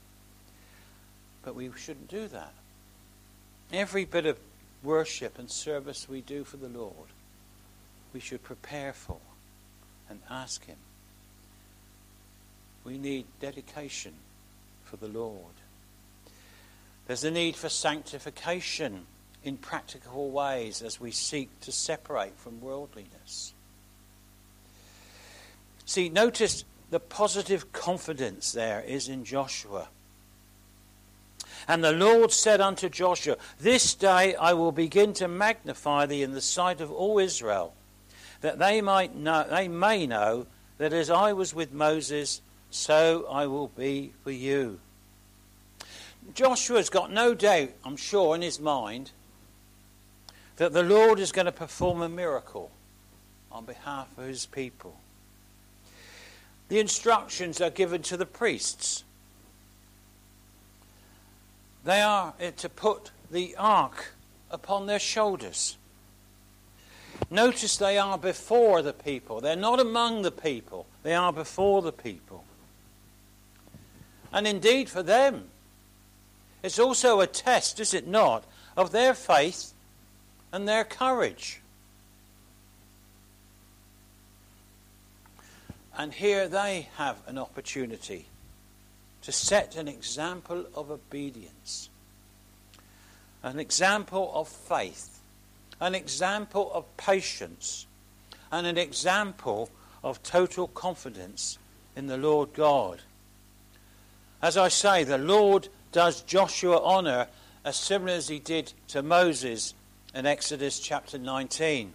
But 1.43 1.55
we 1.55 1.71
shouldn't 1.75 2.09
do 2.09 2.27
that. 2.27 2.53
Every 3.71 4.05
bit 4.05 4.25
of 4.25 4.37
worship 4.83 5.39
and 5.39 5.49
service 5.49 6.07
we 6.07 6.21
do 6.21 6.43
for 6.43 6.57
the 6.57 6.67
Lord, 6.67 7.09
we 8.13 8.19
should 8.19 8.43
prepare 8.43 8.93
for 8.93 9.17
and 10.09 10.19
ask 10.29 10.65
Him. 10.65 10.77
We 12.83 12.97
need 12.97 13.25
dedication 13.39 14.13
for 14.83 14.97
the 14.97 15.07
Lord. 15.07 15.53
There's 17.07 17.23
a 17.23 17.31
need 17.31 17.55
for 17.55 17.69
sanctification 17.69 19.05
in 19.43 19.57
practical 19.57 20.31
ways 20.31 20.81
as 20.81 20.99
we 20.99 21.11
seek 21.11 21.59
to 21.61 21.71
separate 21.71 22.35
from 22.37 22.61
worldliness. 22.61 23.53
See, 25.89 26.07
notice 26.07 26.65
the 26.91 26.99
positive 26.99 27.73
confidence 27.73 28.51
there 28.51 28.81
is 28.81 29.09
in 29.09 29.25
Joshua. 29.25 29.87
And 31.67 31.83
the 31.83 31.91
Lord 31.91 32.31
said 32.31 32.61
unto 32.61 32.89
Joshua, 32.89 33.37
This 33.59 33.95
day 33.95 34.35
I 34.35 34.53
will 34.53 34.71
begin 34.71 35.13
to 35.13 35.27
magnify 35.27 36.05
thee 36.05 36.21
in 36.21 36.33
the 36.33 36.41
sight 36.41 36.79
of 36.79 36.91
all 36.91 37.17
Israel, 37.17 37.73
that 38.41 38.59
they 38.59 38.81
might 38.81 39.15
know 39.15 39.47
they 39.49 39.67
may 39.67 40.05
know 40.05 40.45
that 40.77 40.93
as 40.93 41.09
I 41.09 41.33
was 41.33 41.55
with 41.55 41.73
Moses, 41.73 42.41
so 42.69 43.25
I 43.27 43.47
will 43.47 43.69
be 43.69 44.13
for 44.23 44.29
you. 44.29 44.79
Joshua's 46.35 46.91
got 46.91 47.11
no 47.11 47.33
doubt, 47.33 47.71
I'm 47.83 47.97
sure, 47.97 48.35
in 48.35 48.43
his 48.43 48.59
mind 48.59 49.09
that 50.57 50.71
the 50.71 50.83
Lord 50.83 51.17
is 51.17 51.31
going 51.31 51.47
to 51.47 51.51
perform 51.51 52.03
a 52.03 52.09
miracle 52.09 52.69
on 53.51 53.65
behalf 53.65 54.15
of 54.19 54.27
his 54.27 54.45
people. 54.45 54.95
The 56.69 56.79
instructions 56.79 57.59
are 57.61 57.69
given 57.69 58.01
to 58.03 58.17
the 58.17 58.25
priests. 58.25 59.03
They 61.83 62.01
are 62.01 62.33
to 62.57 62.69
put 62.69 63.11
the 63.31 63.55
ark 63.57 64.13
upon 64.51 64.85
their 64.85 64.99
shoulders. 64.99 65.77
Notice 67.29 67.77
they 67.77 67.97
are 67.97 68.17
before 68.17 68.81
the 68.81 68.93
people. 68.93 69.41
They're 69.41 69.55
not 69.55 69.79
among 69.79 70.21
the 70.21 70.31
people, 70.31 70.85
they 71.03 71.13
are 71.13 71.33
before 71.33 71.81
the 71.81 71.91
people. 71.91 72.43
And 74.31 74.47
indeed, 74.47 74.89
for 74.89 75.01
them, 75.01 75.45
it's 76.61 76.79
also 76.79 77.19
a 77.19 77.27
test, 77.27 77.79
is 77.79 77.93
it 77.93 78.07
not, 78.07 78.43
of 78.77 78.91
their 78.91 79.13
faith 79.13 79.73
and 80.51 80.67
their 80.67 80.83
courage. 80.83 81.58
And 85.99 86.13
here 86.13 86.47
they 86.47 86.87
have 86.95 87.17
an 87.27 87.37
opportunity 87.37 88.25
to 89.23 89.33
set 89.33 89.75
an 89.75 89.89
example 89.89 90.65
of 90.73 90.89
obedience. 90.89 91.89
an 93.43 93.59
example 93.59 94.31
of 94.33 94.47
faith, 94.47 95.19
an 95.79 95.95
example 95.95 96.71
of 96.73 96.85
patience, 96.97 97.85
and 98.51 98.65
an 98.65 98.77
example 98.77 99.69
of 100.01 100.23
total 100.23 100.67
confidence 100.69 101.57
in 101.95 102.07
the 102.07 102.17
Lord 102.17 102.53
God. 102.53 103.01
As 104.41 104.55
I 104.55 104.69
say, 104.69 105.03
the 105.03 105.17
Lord 105.17 105.67
does 105.91 106.21
Joshua 106.21 106.81
honor 106.81 107.27
as 107.65 107.75
similar 107.75 108.13
as 108.13 108.29
he 108.29 108.39
did 108.39 108.71
to 108.89 109.01
Moses 109.01 109.73
in 110.13 110.25
Exodus 110.25 110.79
chapter 110.79 111.17
19. 111.17 111.93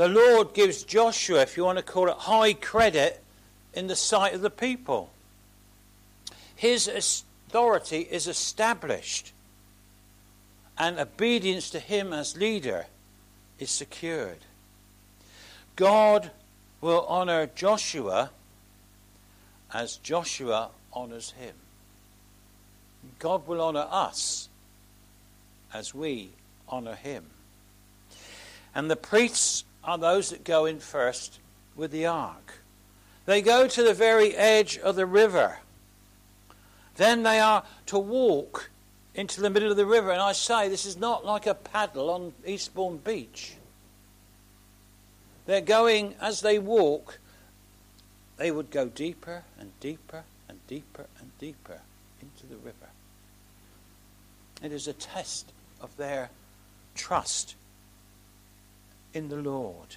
The 0.00 0.08
Lord 0.08 0.54
gives 0.54 0.82
Joshua, 0.82 1.42
if 1.42 1.58
you 1.58 1.64
want 1.66 1.76
to 1.76 1.84
call 1.84 2.08
it, 2.08 2.16
high 2.16 2.54
credit 2.54 3.22
in 3.74 3.86
the 3.86 3.94
sight 3.94 4.32
of 4.32 4.40
the 4.40 4.48
people. 4.48 5.10
His 6.56 6.88
authority 6.88 8.08
is 8.10 8.26
established, 8.26 9.34
and 10.78 10.98
obedience 10.98 11.68
to 11.68 11.80
him 11.80 12.14
as 12.14 12.34
leader 12.34 12.86
is 13.58 13.70
secured. 13.70 14.38
God 15.76 16.30
will 16.80 17.04
honor 17.06 17.50
Joshua 17.54 18.30
as 19.70 19.98
Joshua 19.98 20.70
honors 20.94 21.32
him. 21.32 21.56
God 23.18 23.46
will 23.46 23.60
honor 23.60 23.86
us 23.90 24.48
as 25.74 25.94
we 25.94 26.30
honor 26.70 26.94
him. 26.94 27.26
And 28.74 28.90
the 28.90 28.96
priests 28.96 29.64
are 29.84 29.98
those 29.98 30.30
that 30.30 30.44
go 30.44 30.66
in 30.66 30.78
first 30.78 31.38
with 31.76 31.90
the 31.90 32.06
ark. 32.06 32.60
They 33.26 33.42
go 33.42 33.68
to 33.68 33.82
the 33.82 33.94
very 33.94 34.34
edge 34.34 34.78
of 34.78 34.96
the 34.96 35.06
river. 35.06 35.58
Then 36.96 37.22
they 37.22 37.38
are 37.38 37.64
to 37.86 37.98
walk 37.98 38.70
into 39.14 39.40
the 39.40 39.50
middle 39.50 39.70
of 39.70 39.76
the 39.76 39.86
river. 39.86 40.10
And 40.10 40.20
I 40.20 40.32
say, 40.32 40.68
this 40.68 40.84
is 40.84 40.96
not 40.96 41.24
like 41.24 41.46
a 41.46 41.54
paddle 41.54 42.10
on 42.10 42.32
Eastbourne 42.46 42.98
Beach. 42.98 43.54
They're 45.46 45.60
going, 45.60 46.14
as 46.20 46.40
they 46.40 46.58
walk, 46.58 47.18
they 48.36 48.50
would 48.50 48.70
go 48.70 48.86
deeper 48.86 49.44
and 49.58 49.72
deeper 49.80 50.24
and 50.48 50.58
deeper 50.66 51.06
and 51.18 51.30
deeper 51.38 51.80
into 52.20 52.46
the 52.46 52.56
river. 52.56 52.90
It 54.62 54.72
is 54.72 54.86
a 54.86 54.92
test 54.92 55.52
of 55.80 55.96
their 55.96 56.30
trust 56.94 57.54
in 59.12 59.28
the 59.28 59.36
Lord, 59.36 59.96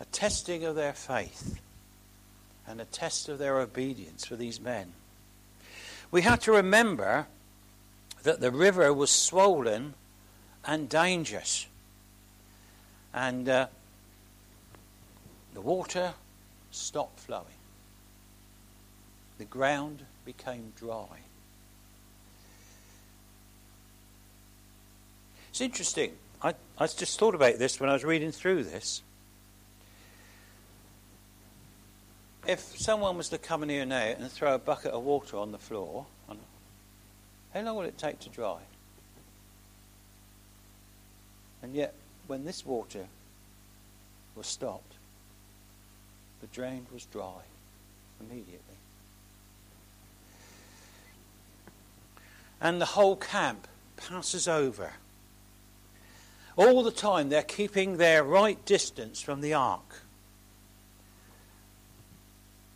a 0.00 0.04
testing 0.06 0.64
of 0.64 0.74
their 0.74 0.92
faith, 0.92 1.60
and 2.66 2.80
a 2.80 2.84
test 2.84 3.28
of 3.28 3.38
their 3.38 3.58
obedience 3.58 4.26
for 4.26 4.36
these 4.36 4.60
men. 4.60 4.92
We 6.10 6.22
have 6.22 6.40
to 6.40 6.52
remember 6.52 7.26
that 8.22 8.40
the 8.40 8.50
river 8.50 8.92
was 8.92 9.10
swollen 9.10 9.94
and 10.64 10.88
dangerous. 10.88 11.66
And 13.14 13.48
uh, 13.48 13.66
the 15.54 15.60
water 15.60 16.14
stopped 16.70 17.20
flowing. 17.20 17.46
The 19.38 19.44
ground 19.44 20.02
became 20.24 20.72
dry. 20.76 21.20
It's 25.50 25.60
interesting. 25.60 26.12
I, 26.42 26.54
I 26.78 26.86
just 26.86 27.18
thought 27.18 27.34
about 27.34 27.58
this 27.58 27.80
when 27.80 27.90
I 27.90 27.92
was 27.92 28.04
reading 28.04 28.32
through 28.32 28.64
this. 28.64 29.02
If 32.46 32.60
someone 32.60 33.16
was 33.16 33.28
to 33.30 33.38
come 33.38 33.62
in 33.62 33.68
here 33.68 33.84
now 33.84 34.14
and 34.18 34.30
throw 34.30 34.54
a 34.54 34.58
bucket 34.58 34.92
of 34.92 35.02
water 35.02 35.36
on 35.36 35.52
the 35.52 35.58
floor, 35.58 36.06
how 37.52 37.60
long 37.60 37.76
will 37.76 37.84
it 37.84 37.98
take 37.98 38.20
to 38.20 38.28
dry? 38.28 38.58
And 41.62 41.74
yet, 41.74 41.94
when 42.26 42.44
this 42.44 42.64
water 42.64 43.06
was 44.36 44.46
stopped, 44.46 44.94
the 46.40 46.46
drain 46.48 46.86
was 46.92 47.04
dry 47.06 47.42
immediately. 48.20 48.60
And 52.60 52.80
the 52.80 52.86
whole 52.86 53.16
camp 53.16 53.66
passes 53.96 54.46
over. 54.46 54.92
All 56.58 56.82
the 56.82 56.90
time 56.90 57.28
they're 57.28 57.44
keeping 57.44 57.98
their 57.98 58.24
right 58.24 58.62
distance 58.64 59.22
from 59.22 59.40
the 59.40 59.54
ark. 59.54 60.02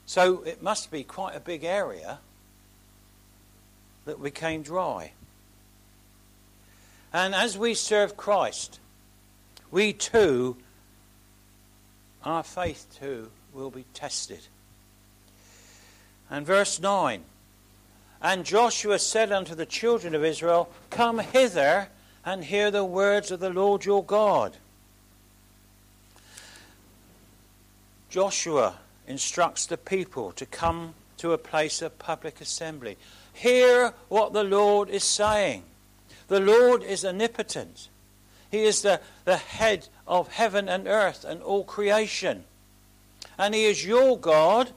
So 0.06 0.44
it 0.44 0.62
must 0.62 0.92
be 0.92 1.02
quite 1.02 1.34
a 1.34 1.40
big 1.40 1.64
area 1.64 2.20
that 4.04 4.22
became 4.22 4.62
dry. 4.62 5.10
And 7.12 7.34
as 7.34 7.58
we 7.58 7.74
serve 7.74 8.16
Christ, 8.16 8.78
we 9.72 9.92
too, 9.92 10.56
our 12.24 12.44
faith 12.44 12.86
too, 13.00 13.32
will 13.52 13.70
be 13.70 13.84
tested. 13.94 14.46
And 16.30 16.46
verse 16.46 16.78
9 16.78 17.24
And 18.22 18.44
Joshua 18.44 19.00
said 19.00 19.32
unto 19.32 19.56
the 19.56 19.66
children 19.66 20.14
of 20.14 20.24
Israel, 20.24 20.70
Come 20.90 21.18
hither 21.18 21.88
and 22.24 22.44
hear 22.44 22.70
the 22.70 22.84
words 22.84 23.30
of 23.30 23.40
the 23.40 23.50
Lord 23.50 23.84
your 23.84 24.04
God. 24.04 24.56
Joshua 28.10 28.76
instructs 29.06 29.66
the 29.66 29.76
people 29.76 30.32
to 30.32 30.46
come 30.46 30.94
to 31.16 31.32
a 31.32 31.38
place 31.38 31.82
of 31.82 31.98
public 31.98 32.40
assembly. 32.40 32.96
Hear 33.32 33.94
what 34.08 34.32
the 34.32 34.44
Lord 34.44 34.90
is 34.90 35.04
saying. 35.04 35.62
The 36.28 36.40
Lord 36.40 36.82
is 36.82 37.04
omnipotent. 37.04 37.88
He 38.50 38.64
is 38.64 38.82
the, 38.82 39.00
the 39.24 39.38
head 39.38 39.88
of 40.06 40.32
heaven 40.32 40.68
and 40.68 40.86
earth 40.86 41.24
and 41.24 41.42
all 41.42 41.64
creation. 41.64 42.44
And 43.38 43.54
He 43.54 43.64
is 43.64 43.84
your 43.84 44.18
God 44.18 44.70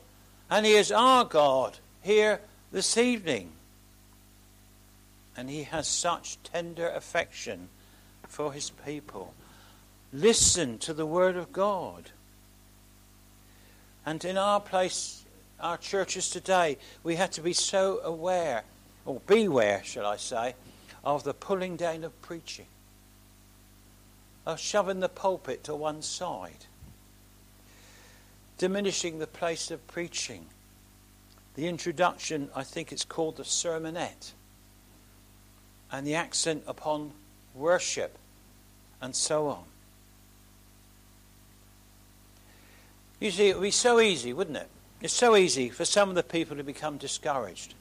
and 0.50 0.66
He 0.66 0.74
is 0.74 0.92
our 0.92 1.26
God 1.26 1.78
here 2.02 2.40
this 2.72 2.98
evening. 2.98 3.52
And 5.38 5.50
He 5.50 5.64
has 5.64 5.88
such 5.88 6.42
tender 6.44 6.90
affection 6.90 7.70
for 8.28 8.54
His 8.54 8.70
people. 8.70 9.34
Listen 10.14 10.78
to 10.80 10.94
the 10.94 11.06
Word 11.06 11.36
of 11.36 11.52
God. 11.52 12.12
And 14.06 14.24
in 14.24 14.38
our 14.38 14.60
place, 14.60 15.26
our 15.60 15.78
churches 15.78 16.30
today, 16.30 16.78
we 17.04 17.16
have 17.16 17.32
to 17.32 17.42
be 17.42 17.54
so 17.54 18.00
aware, 18.04 18.64
or 19.06 19.22
beware, 19.26 19.82
shall 19.84 20.06
I 20.06 20.18
say, 20.18 20.56
of 21.04 21.24
the 21.24 21.34
pulling 21.34 21.76
down 21.76 22.04
of 22.04 22.22
preaching 22.22 22.68
of 24.46 24.60
shoving 24.60 25.00
the 25.00 25.10
pulpit 25.10 25.64
to 25.64 25.76
one 25.76 26.02
side, 26.02 26.66
diminishing 28.58 29.20
the 29.20 29.28
place 29.28 29.72
of 29.72 29.86
preaching. 29.88 30.46
The 31.56 31.68
introduction, 31.68 32.50
I 32.56 32.64
think 32.64 32.92
it's 32.92 33.06
called 33.06 33.38
the 33.38 33.44
sermonette, 33.44 34.34
and 35.92 36.06
the 36.06 36.16
accent 36.16 36.64
upon 36.68 37.12
worship, 37.54 38.18
and 39.02 39.16
so 39.16 39.48
on. 39.48 39.64
You 43.20 43.32
see, 43.32 43.50
it 43.50 43.56
would 43.56 43.64
be 43.64 43.72
so 43.72 44.00
easy, 44.00 44.34
wouldn't 44.34 44.58
it? 44.58 44.70
It's 45.02 45.14
so 45.14 45.36
easy 45.36 45.70
for 45.70 45.86
some 45.86 46.10
of 46.10 46.16
the 46.16 46.24
people 46.24 46.58
to 46.58 46.64
become 46.64 46.98
discouraged. 46.98 47.74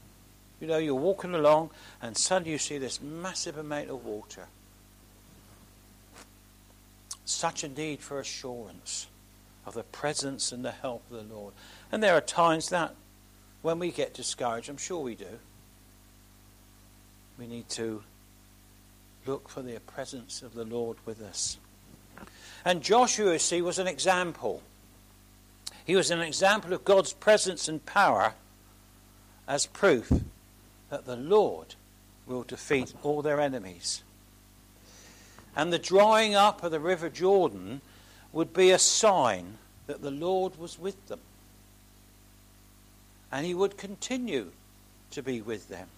You 0.60 0.66
know, 0.66 0.78
you're 0.78 0.94
walking 0.94 1.34
along, 1.34 1.70
and 2.00 2.16
suddenly 2.16 2.52
you 2.52 2.58
see 2.58 2.78
this 2.78 3.00
massive 3.00 3.58
amount 3.58 3.90
of 3.90 4.04
water 4.04 4.46
such 7.24 7.64
a 7.64 7.68
need 7.68 8.00
for 8.00 8.20
assurance 8.20 9.06
of 9.66 9.74
the 9.74 9.82
presence 9.82 10.52
and 10.52 10.64
the 10.64 10.70
help 10.70 11.02
of 11.10 11.28
the 11.28 11.34
Lord. 11.34 11.54
And 11.90 12.02
there 12.02 12.14
are 12.14 12.20
times 12.20 12.68
that 12.68 12.94
when 13.62 13.78
we 13.78 13.90
get 13.90 14.12
discouraged, 14.12 14.68
I'm 14.68 14.76
sure 14.76 15.02
we 15.02 15.14
do, 15.14 15.38
we 17.38 17.46
need 17.46 17.68
to 17.70 18.02
look 19.26 19.48
for 19.48 19.62
the 19.62 19.80
presence 19.80 20.42
of 20.42 20.54
the 20.54 20.64
Lord 20.64 20.96
with 21.04 21.20
us. 21.22 21.58
And 22.64 22.82
Joshua, 22.82 23.38
see, 23.38 23.62
was 23.62 23.78
an 23.78 23.86
example. 23.86 24.62
He 25.84 25.96
was 25.96 26.10
an 26.10 26.20
example 26.20 26.72
of 26.72 26.84
God's 26.84 27.12
presence 27.12 27.68
and 27.68 27.84
power 27.84 28.34
as 29.46 29.66
proof 29.66 30.10
that 30.90 31.04
the 31.04 31.16
Lord 31.16 31.74
will 32.26 32.42
defeat 32.42 32.94
all 33.02 33.20
their 33.20 33.40
enemies. 33.40 34.02
And 35.56 35.72
the 35.72 35.78
drying 35.78 36.34
up 36.34 36.62
of 36.62 36.70
the 36.70 36.80
river 36.80 37.08
Jordan 37.08 37.80
would 38.32 38.52
be 38.52 38.70
a 38.70 38.78
sign 38.78 39.58
that 39.86 40.02
the 40.02 40.10
Lord 40.10 40.58
was 40.58 40.78
with 40.78 41.06
them. 41.06 41.20
And 43.30 43.44
he 43.44 43.54
would 43.54 43.76
continue 43.76 44.52
to 45.10 45.22
be 45.22 45.40
with 45.40 45.68
them. 45.68 45.88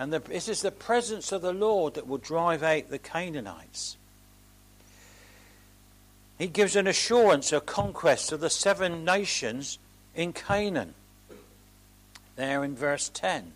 And 0.00 0.14
the, 0.14 0.22
it 0.30 0.48
is 0.48 0.62
the 0.62 0.70
presence 0.70 1.30
of 1.30 1.42
the 1.42 1.52
Lord 1.52 1.92
that 1.92 2.06
will 2.06 2.16
drive 2.16 2.62
out 2.62 2.88
the 2.88 2.98
Canaanites. 2.98 3.98
He 6.38 6.46
gives 6.46 6.74
an 6.74 6.86
assurance 6.86 7.52
of 7.52 7.66
conquest 7.66 8.32
of 8.32 8.40
the 8.40 8.48
seven 8.48 9.04
nations 9.04 9.78
in 10.14 10.32
Canaan. 10.32 10.94
There 12.36 12.64
in 12.64 12.74
verse 12.74 13.10
10. 13.10 13.52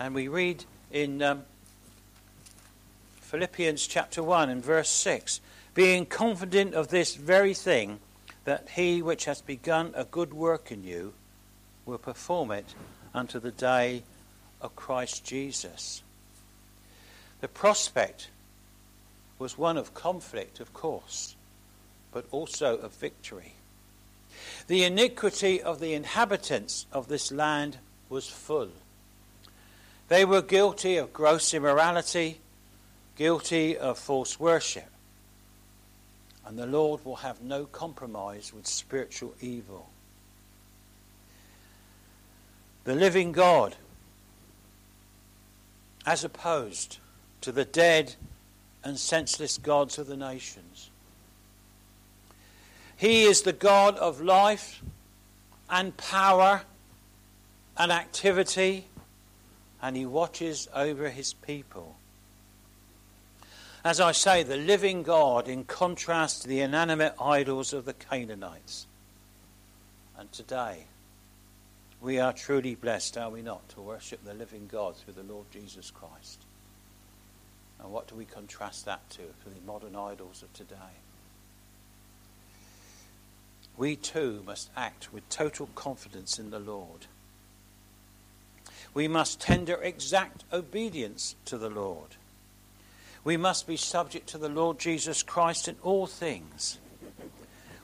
And 0.00 0.16
we 0.16 0.26
read 0.26 0.64
in 0.90 1.22
um, 1.22 1.44
Philippians 3.20 3.86
chapter 3.86 4.24
1 4.24 4.50
and 4.50 4.64
verse 4.64 4.88
6 4.88 5.40
being 5.74 6.06
confident 6.06 6.74
of 6.74 6.88
this 6.88 7.14
very 7.14 7.54
thing, 7.54 8.00
that 8.46 8.70
he 8.70 9.00
which 9.00 9.26
has 9.26 9.40
begun 9.40 9.92
a 9.94 10.02
good 10.02 10.34
work 10.34 10.72
in 10.72 10.82
you 10.82 11.12
will 11.86 11.98
perform 11.98 12.50
it 12.50 12.74
unto 13.14 13.38
the 13.38 13.52
day 13.52 14.02
of 14.60 14.76
Christ 14.76 15.24
Jesus. 15.24 16.02
The 17.40 17.48
prospect 17.48 18.28
was 19.38 19.56
one 19.56 19.78
of 19.78 19.94
conflict, 19.94 20.60
of 20.60 20.74
course, 20.74 21.34
but 22.12 22.26
also 22.30 22.76
of 22.76 22.92
victory. 22.94 23.54
The 24.66 24.84
iniquity 24.84 25.60
of 25.62 25.80
the 25.80 25.94
inhabitants 25.94 26.86
of 26.92 27.08
this 27.08 27.32
land 27.32 27.78
was 28.08 28.28
full. 28.28 28.70
They 30.08 30.24
were 30.24 30.42
guilty 30.42 30.96
of 30.96 31.12
gross 31.12 31.54
immorality, 31.54 32.40
guilty 33.16 33.78
of 33.78 33.98
false 33.98 34.38
worship. 34.38 34.90
And 36.44 36.58
the 36.58 36.66
Lord 36.66 37.04
will 37.04 37.16
have 37.16 37.40
no 37.40 37.64
compromise 37.64 38.52
with 38.52 38.66
spiritual 38.66 39.34
evil. 39.40 39.88
The 42.84 42.94
living 42.94 43.32
God, 43.32 43.76
as 46.06 46.24
opposed 46.24 46.98
to 47.40 47.52
the 47.52 47.64
dead 47.64 48.14
and 48.84 48.98
senseless 48.98 49.58
gods 49.58 49.98
of 49.98 50.06
the 50.06 50.16
nations. 50.16 50.90
He 52.96 53.24
is 53.24 53.42
the 53.42 53.52
God 53.52 53.96
of 53.96 54.20
life 54.20 54.82
and 55.70 55.96
power 55.96 56.62
and 57.76 57.90
activity, 57.90 58.86
and 59.80 59.96
He 59.96 60.04
watches 60.04 60.68
over 60.74 61.08
His 61.08 61.32
people. 61.32 61.96
As 63.82 64.00
I 64.00 64.12
say, 64.12 64.42
the 64.42 64.58
living 64.58 65.02
God 65.02 65.48
in 65.48 65.64
contrast 65.64 66.42
to 66.42 66.48
the 66.48 66.60
inanimate 66.60 67.14
idols 67.18 67.72
of 67.72 67.86
the 67.86 67.94
Canaanites. 67.94 68.86
And 70.18 70.30
today, 70.32 70.84
we 72.00 72.18
are 72.18 72.32
truly 72.32 72.74
blessed, 72.74 73.18
are 73.18 73.30
we 73.30 73.42
not, 73.42 73.68
to 73.70 73.80
worship 73.80 74.24
the 74.24 74.34
living 74.34 74.68
God 74.70 74.96
through 74.96 75.14
the 75.14 75.32
Lord 75.32 75.46
Jesus 75.50 75.90
Christ. 75.90 76.40
And 77.82 77.92
what 77.92 78.08
do 78.08 78.14
we 78.14 78.24
contrast 78.24 78.84
that 78.86 79.08
to 79.10 79.22
for 79.42 79.50
the 79.50 79.66
modern 79.66 79.96
idols 79.96 80.42
of 80.42 80.52
today? 80.52 80.76
We 83.76 83.96
too 83.96 84.42
must 84.46 84.70
act 84.76 85.12
with 85.12 85.28
total 85.30 85.68
confidence 85.74 86.38
in 86.38 86.50
the 86.50 86.58
Lord. 86.58 87.06
We 88.92 89.08
must 89.08 89.40
tender 89.40 89.80
exact 89.80 90.44
obedience 90.52 91.36
to 91.46 91.56
the 91.56 91.70
Lord. 91.70 92.16
We 93.24 93.36
must 93.36 93.66
be 93.66 93.76
subject 93.76 94.28
to 94.30 94.38
the 94.38 94.48
Lord 94.48 94.78
Jesus 94.78 95.22
Christ 95.22 95.68
in 95.68 95.76
all 95.82 96.06
things. 96.06 96.78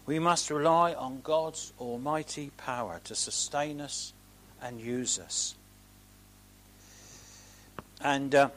We 0.07 0.21
must 0.21 0.51
rely 0.51 0.95
on 0.95 1.21
God's 1.23 1.73
almighty 1.81 2.53
power 2.57 3.01
to 3.05 3.15
sustain 3.17 3.81
us 3.81 4.13
and 4.63 4.81
use 4.81 5.19
us. 5.19 5.57
And 8.01 8.35
uh, 8.35 8.49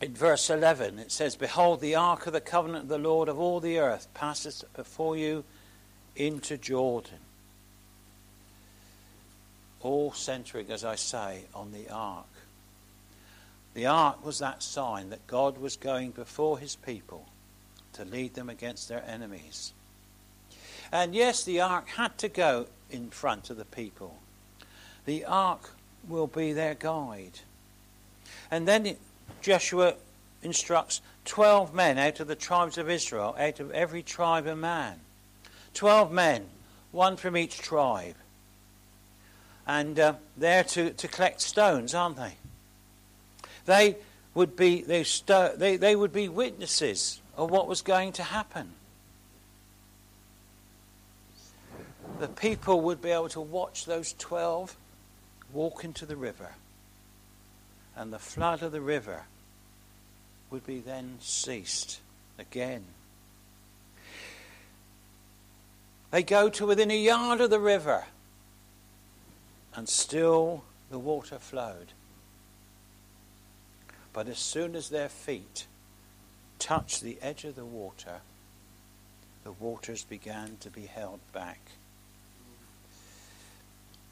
in 0.00 0.14
verse 0.14 0.50
11 0.50 0.98
it 0.98 1.12
says, 1.12 1.36
Behold, 1.36 1.80
the 1.80 1.94
ark 1.94 2.26
of 2.26 2.32
the 2.32 2.40
covenant 2.40 2.84
of 2.84 2.88
the 2.88 2.98
Lord 2.98 3.28
of 3.28 3.38
all 3.38 3.60
the 3.60 3.78
earth 3.78 4.08
passes 4.14 4.64
before 4.74 5.16
you 5.16 5.44
into 6.16 6.56
Jordan. 6.56 7.18
All 9.80 10.12
centering, 10.12 10.70
as 10.70 10.84
I 10.84 10.96
say, 10.96 11.44
on 11.54 11.70
the 11.70 11.88
ark. 11.88 12.26
The 13.74 13.86
ark 13.86 14.24
was 14.24 14.40
that 14.40 14.60
sign 14.64 15.10
that 15.10 15.28
God 15.28 15.58
was 15.58 15.76
going 15.76 16.10
before 16.10 16.58
his 16.58 16.74
people 16.74 17.26
to 17.92 18.04
lead 18.04 18.34
them 18.34 18.48
against 18.48 18.88
their 18.88 19.04
enemies. 19.06 19.72
And 20.92 21.14
yes, 21.14 21.44
the 21.44 21.60
ark 21.60 21.88
had 21.88 22.16
to 22.18 22.28
go 22.28 22.66
in 22.90 23.10
front 23.10 23.50
of 23.50 23.56
the 23.56 23.64
people. 23.64 24.18
The 25.04 25.24
ark 25.24 25.70
will 26.08 26.26
be 26.26 26.52
their 26.52 26.74
guide. 26.74 27.40
And 28.50 28.66
then 28.66 28.96
Joshua 29.42 29.94
instructs 30.42 31.00
12 31.24 31.74
men 31.74 31.98
out 31.98 32.20
of 32.20 32.28
the 32.28 32.34
tribes 32.34 32.78
of 32.78 32.88
Israel, 32.88 33.36
out 33.38 33.60
of 33.60 33.70
every 33.72 34.02
tribe 34.02 34.46
a 34.46 34.56
man. 34.56 35.00
12 35.74 36.10
men, 36.10 36.46
one 36.90 37.16
from 37.16 37.36
each 37.36 37.58
tribe. 37.58 38.14
And 39.66 39.98
uh, 40.00 40.14
they're 40.36 40.64
to, 40.64 40.92
to 40.92 41.08
collect 41.08 41.42
stones, 41.42 41.94
aren't 41.94 42.16
they? 42.16 42.34
They 43.66 43.96
would 44.34 44.56
be 44.56 44.82
they, 44.82 45.04
sto- 45.04 45.54
they, 45.54 45.76
they 45.76 45.94
would 45.94 46.12
be 46.12 46.28
witnesses 46.28 47.20
of 47.36 47.50
what 47.50 47.68
was 47.68 47.82
going 47.82 48.12
to 48.12 48.22
happen. 48.22 48.70
The 52.18 52.28
people 52.28 52.80
would 52.82 53.00
be 53.00 53.10
able 53.10 53.28
to 53.30 53.40
watch 53.40 53.84
those 53.84 54.12
12 54.18 54.76
walk 55.52 55.84
into 55.84 56.04
the 56.04 56.16
river 56.16 56.50
and 57.98 58.12
the 58.12 58.18
flood 58.18 58.62
of 58.62 58.70
the 58.70 58.80
river 58.80 59.24
would 60.50 60.64
be 60.64 60.78
then 60.78 61.18
ceased 61.20 62.00
again. 62.38 62.84
They 66.12 66.22
go 66.22 66.48
to 66.48 66.66
within 66.66 66.92
a 66.92 66.96
yard 66.96 67.40
of 67.40 67.50
the 67.50 67.58
river, 67.58 68.04
and 69.74 69.88
still 69.88 70.62
the 70.90 70.98
water 70.98 71.38
flowed. 71.38 71.92
But 74.12 74.28
as 74.28 74.38
soon 74.38 74.74
as 74.76 74.88
their 74.88 75.08
feet 75.08 75.66
touched 76.58 77.02
the 77.02 77.18
edge 77.20 77.44
of 77.44 77.56
the 77.56 77.64
water, 77.64 78.20
the 79.42 79.52
waters 79.52 80.04
began 80.04 80.56
to 80.60 80.70
be 80.70 80.86
held 80.86 81.20
back. 81.32 81.60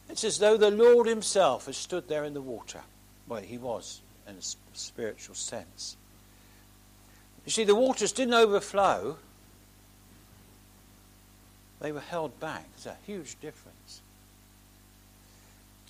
It's 0.09 0.25
as 0.25 0.39
though 0.39 0.57
the 0.57 0.71
Lord 0.71 1.07
Himself 1.07 1.67
has 1.67 1.77
stood 1.77 2.09
there 2.09 2.25
in 2.25 2.35
the 2.35 2.41
water. 2.41 2.81
Well, 3.29 3.43
he 3.43 3.59
was 3.59 4.01
in 4.29 4.37
a 4.37 4.77
spiritual 4.77 5.35
sense. 5.35 5.97
You 7.45 7.53
see, 7.53 7.65
the 7.65 7.75
waters 7.75 8.13
didn't 8.13 8.35
overflow, 8.35 9.19
they 11.81 11.93
were 11.93 12.01
held 12.01 12.41
back. 12.41 12.65
There's 12.75 12.97
a 12.97 13.07
huge 13.07 13.39
difference. 13.41 14.01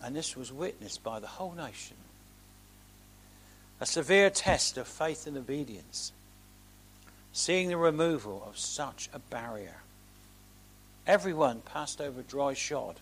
And 0.02 0.14
this 0.14 0.36
was 0.36 0.52
witnessed 0.52 1.02
by 1.02 1.20
the 1.20 1.26
whole 1.26 1.52
nation. 1.52 1.96
A 3.80 3.86
severe 3.86 4.30
test 4.30 4.76
of 4.78 4.88
faith 4.88 5.26
and 5.26 5.36
obedience, 5.36 6.12
seeing 7.32 7.68
the 7.68 7.76
removal 7.76 8.42
of 8.46 8.58
such 8.58 9.08
a 9.12 9.18
barrier. 9.18 9.76
Everyone 11.06 11.60
passed 11.60 12.00
over 12.00 12.22
dry 12.22 12.54
shod. 12.54 12.96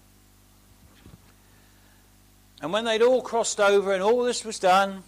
And 2.64 2.72
when 2.72 2.86
they'd 2.86 3.02
all 3.02 3.20
crossed 3.20 3.60
over 3.60 3.92
and 3.92 4.02
all 4.02 4.24
this 4.24 4.42
was 4.42 4.58
done, 4.58 5.02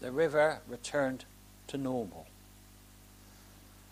the 0.00 0.12
river 0.12 0.60
returned 0.68 1.24
to 1.66 1.76
normal. 1.76 2.28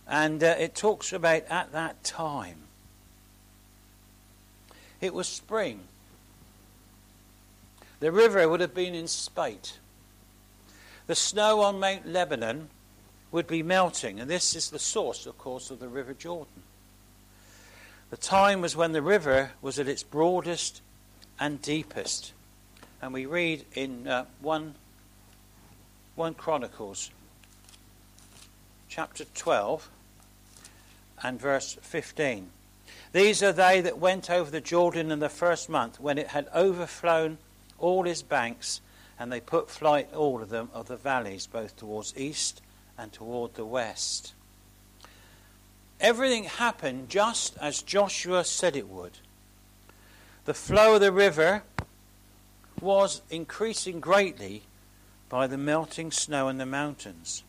And 0.06 0.40
uh, 0.40 0.54
it 0.56 0.76
talks 0.76 1.12
about 1.12 1.42
at 1.50 1.72
that 1.72 2.04
time. 2.04 2.58
It 5.00 5.12
was 5.12 5.26
spring. 5.26 5.80
The 7.98 8.12
river 8.12 8.48
would 8.48 8.60
have 8.60 8.72
been 8.72 8.94
in 8.94 9.08
spate. 9.08 9.80
The 11.08 11.16
snow 11.16 11.62
on 11.62 11.80
Mount 11.80 12.06
Lebanon 12.06 12.68
would 13.32 13.48
be 13.48 13.64
melting, 13.64 14.20
and 14.20 14.30
this 14.30 14.54
is 14.54 14.70
the 14.70 14.78
source, 14.78 15.26
of 15.26 15.38
course, 15.38 15.72
of 15.72 15.80
the 15.80 15.88
River 15.88 16.14
Jordan. 16.14 16.62
The 18.10 18.16
time 18.16 18.60
was 18.60 18.76
when 18.76 18.92
the 18.92 19.02
river 19.02 19.50
was 19.60 19.80
at 19.80 19.88
its 19.88 20.04
broadest 20.04 20.82
and 21.38 21.60
deepest. 21.60 22.32
And 23.00 23.12
we 23.12 23.26
read 23.26 23.64
in 23.74 24.06
uh, 24.06 24.26
1, 24.40 24.74
1 26.14 26.34
Chronicles 26.34 27.10
chapter 28.88 29.24
12 29.34 29.88
and 31.22 31.40
verse 31.40 31.78
15. 31.80 32.50
These 33.12 33.42
are 33.42 33.52
they 33.52 33.80
that 33.80 33.98
went 33.98 34.30
over 34.30 34.50
the 34.50 34.60
Jordan 34.60 35.10
in 35.10 35.18
the 35.18 35.28
first 35.28 35.68
month, 35.68 36.00
when 36.00 36.18
it 36.18 36.28
had 36.28 36.48
overflown 36.54 37.38
all 37.78 38.04
his 38.04 38.22
banks, 38.22 38.80
and 39.18 39.30
they 39.30 39.40
put 39.40 39.70
flight 39.70 40.12
all 40.14 40.42
of 40.42 40.48
them 40.48 40.70
of 40.72 40.88
the 40.88 40.96
valleys, 40.96 41.46
both 41.46 41.76
towards 41.76 42.16
east 42.16 42.62
and 42.98 43.12
toward 43.12 43.54
the 43.54 43.64
west. 43.64 44.34
Everything 46.00 46.44
happened 46.44 47.08
just 47.08 47.56
as 47.60 47.82
Joshua 47.82 48.44
said 48.44 48.76
it 48.76 48.88
would. 48.88 49.18
The 50.44 50.54
flow 50.54 50.94
of 50.94 51.00
the 51.00 51.12
river 51.12 51.62
was 52.80 53.22
increasing 53.30 54.00
greatly 54.00 54.62
by 55.28 55.46
the 55.46 55.56
melting 55.56 56.10
snow 56.10 56.48
in 56.48 56.58
the 56.58 56.66
mountains. 56.66 57.44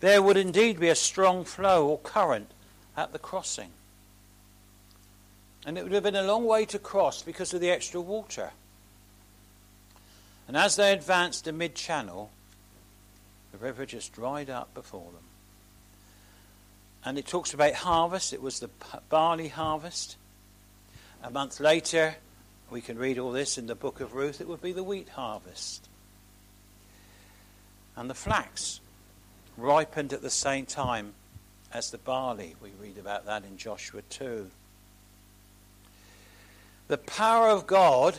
There 0.00 0.22
would 0.22 0.36
indeed 0.36 0.80
be 0.80 0.88
a 0.88 0.94
strong 0.94 1.44
flow 1.44 1.86
or 1.86 1.98
current 1.98 2.50
at 2.96 3.12
the 3.12 3.18
crossing. 3.18 3.70
And 5.66 5.78
it 5.78 5.82
would 5.82 5.92
have 5.92 6.02
been 6.02 6.16
a 6.16 6.22
long 6.22 6.44
way 6.44 6.64
to 6.66 6.78
cross 6.78 7.22
because 7.22 7.54
of 7.54 7.60
the 7.60 7.70
extra 7.70 8.00
water. 8.00 8.50
And 10.46 10.56
as 10.56 10.76
they 10.76 10.92
advanced 10.92 11.44
to 11.44 11.52
mid 11.52 11.74
channel, 11.74 12.30
the 13.52 13.58
river 13.58 13.86
just 13.86 14.12
dried 14.12 14.50
up 14.50 14.74
before 14.74 15.10
them. 15.12 15.24
And 17.04 17.18
it 17.18 17.26
talks 17.26 17.54
about 17.54 17.74
harvest. 17.74 18.32
It 18.32 18.42
was 18.42 18.60
the 18.60 18.70
barley 19.08 19.48
harvest. 19.48 20.16
A 21.24 21.30
month 21.30 21.58
later, 21.58 22.16
we 22.68 22.82
can 22.82 22.98
read 22.98 23.18
all 23.18 23.32
this 23.32 23.56
in 23.56 23.66
the 23.66 23.74
book 23.74 24.00
of 24.00 24.12
Ruth, 24.12 24.42
it 24.42 24.46
would 24.46 24.60
be 24.60 24.72
the 24.72 24.84
wheat 24.84 25.08
harvest. 25.08 25.88
And 27.96 28.10
the 28.10 28.14
flax 28.14 28.80
ripened 29.56 30.12
at 30.12 30.20
the 30.20 30.28
same 30.28 30.66
time 30.66 31.14
as 31.72 31.90
the 31.90 31.96
barley. 31.96 32.56
We 32.62 32.72
read 32.78 32.98
about 32.98 33.24
that 33.24 33.44
in 33.44 33.56
Joshua 33.56 34.02
2. 34.10 34.50
The 36.88 36.98
power 36.98 37.48
of 37.48 37.66
God 37.66 38.18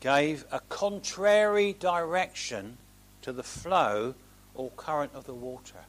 gave 0.00 0.44
a 0.52 0.60
contrary 0.60 1.72
direction 1.72 2.76
to 3.22 3.32
the 3.32 3.42
flow 3.42 4.14
or 4.54 4.68
current 4.76 5.12
of 5.14 5.24
the 5.24 5.32
water. 5.32 5.86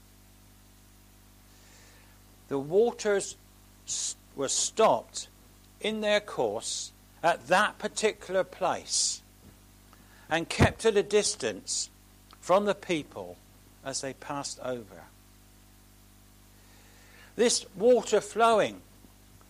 The 2.47 2.60
waters 2.60 3.36
were 4.36 4.48
stopped 4.48 5.28
in 5.80 6.02
their 6.02 6.20
course 6.20 6.91
at 7.24 7.48
that 7.48 7.78
particular 7.78 8.44
place 8.44 9.22
and 10.30 10.48
kept 10.48 10.86
at 10.86 10.96
a 10.96 11.04
distance 11.04 11.89
from 12.39 12.65
the 12.65 12.76
people 12.76 13.38
as 13.84 14.02
they 14.02 14.13
passed 14.13 14.60
over. 14.63 15.04
This 17.36 17.65
water 17.76 18.22
flowing 18.22 18.82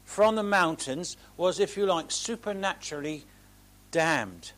from 0.06 0.36
the 0.36 0.44
mountains 0.44 1.18
was, 1.38 1.60
if 1.60 1.78
you 1.78 1.86
like, 1.86 2.12
supernaturally 2.12 3.24
dammed. 3.92 4.52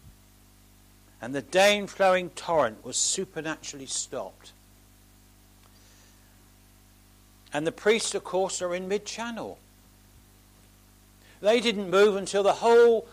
And 1.21 1.33
the 1.33 1.41
Dane 1.41 1.87
flowing 1.87 2.31
torrent 2.31 2.83
was 2.83 2.97
supernaturally 2.97 3.85
stopped. 3.85 4.51
And 7.53 7.67
the 7.67 7.71
priests, 7.71 8.15
of 8.15 8.23
course, 8.23 8.61
are 8.61 8.73
in 8.73 8.87
mid 8.87 9.05
channel. 9.05 9.59
They 11.43 11.59
didn't 11.59 11.89
move 11.89 12.15
until 12.15 12.41
the 12.41 12.53
whole 12.53 13.05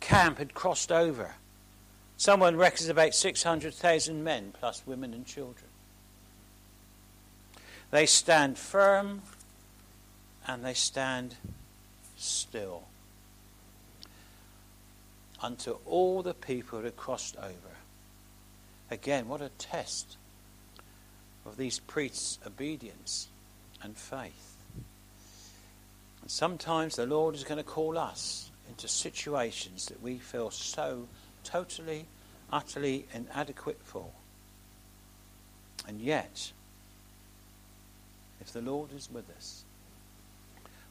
camp 0.00 0.38
had 0.38 0.54
crossed 0.54 0.90
over. 0.90 1.34
Someone 2.16 2.56
reckons 2.56 2.88
about 2.88 3.14
600,000 3.14 4.24
men, 4.24 4.54
plus 4.58 4.82
women 4.86 5.12
and 5.12 5.26
children. 5.26 5.66
They 7.90 8.06
stand 8.06 8.56
firm 8.56 9.20
and 10.46 10.64
they 10.64 10.72
stand 10.72 11.36
still 12.16 12.84
unto 15.42 15.76
all 15.84 16.22
the 16.22 16.32
people 16.32 16.80
had 16.80 16.96
crossed 16.96 17.36
over. 17.36 17.76
Again, 18.90 19.28
what 19.28 19.42
a 19.42 19.50
test 19.58 20.16
of 21.44 21.58
these 21.58 21.80
priests' 21.80 22.38
obedience 22.46 23.28
and 23.82 23.94
faith. 23.94 24.53
And 26.24 26.30
sometimes 26.30 26.96
the 26.96 27.04
Lord 27.04 27.34
is 27.34 27.44
going 27.44 27.58
to 27.58 27.62
call 27.62 27.98
us 27.98 28.50
into 28.70 28.88
situations 28.88 29.84
that 29.88 30.02
we 30.02 30.16
feel 30.16 30.50
so 30.50 31.06
totally, 31.44 32.06
utterly 32.50 33.04
inadequate 33.12 33.78
for. 33.84 34.06
And 35.86 36.00
yet, 36.00 36.50
if 38.40 38.54
the 38.54 38.62
Lord 38.62 38.94
is 38.96 39.10
with 39.12 39.28
us, 39.36 39.64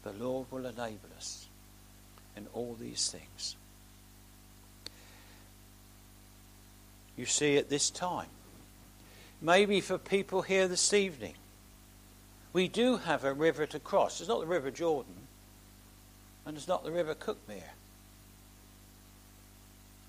the 0.03 0.13
Lord 0.23 0.51
will 0.51 0.67
enable 0.67 1.09
us 1.17 1.47
in 2.37 2.45
all 2.53 2.77
these 2.79 3.09
things. 3.09 3.55
You 7.17 7.25
see, 7.25 7.57
at 7.57 7.71
this 7.71 7.89
time, 7.89 8.29
maybe 9.41 9.81
for 9.81 9.97
people 9.97 10.43
here 10.43 10.67
this 10.67 10.93
evening, 10.93 11.33
we 12.53 12.67
do 12.67 12.97
have 12.97 13.23
a 13.23 13.33
river 13.33 13.65
to 13.65 13.79
cross. 13.79 14.19
It's 14.19 14.29
not 14.29 14.41
the 14.41 14.45
River 14.45 14.69
Jordan, 14.69 15.22
and 16.45 16.57
it's 16.57 16.67
not 16.67 16.83
the 16.83 16.91
River 16.91 17.15
Cuckmere. 17.15 17.71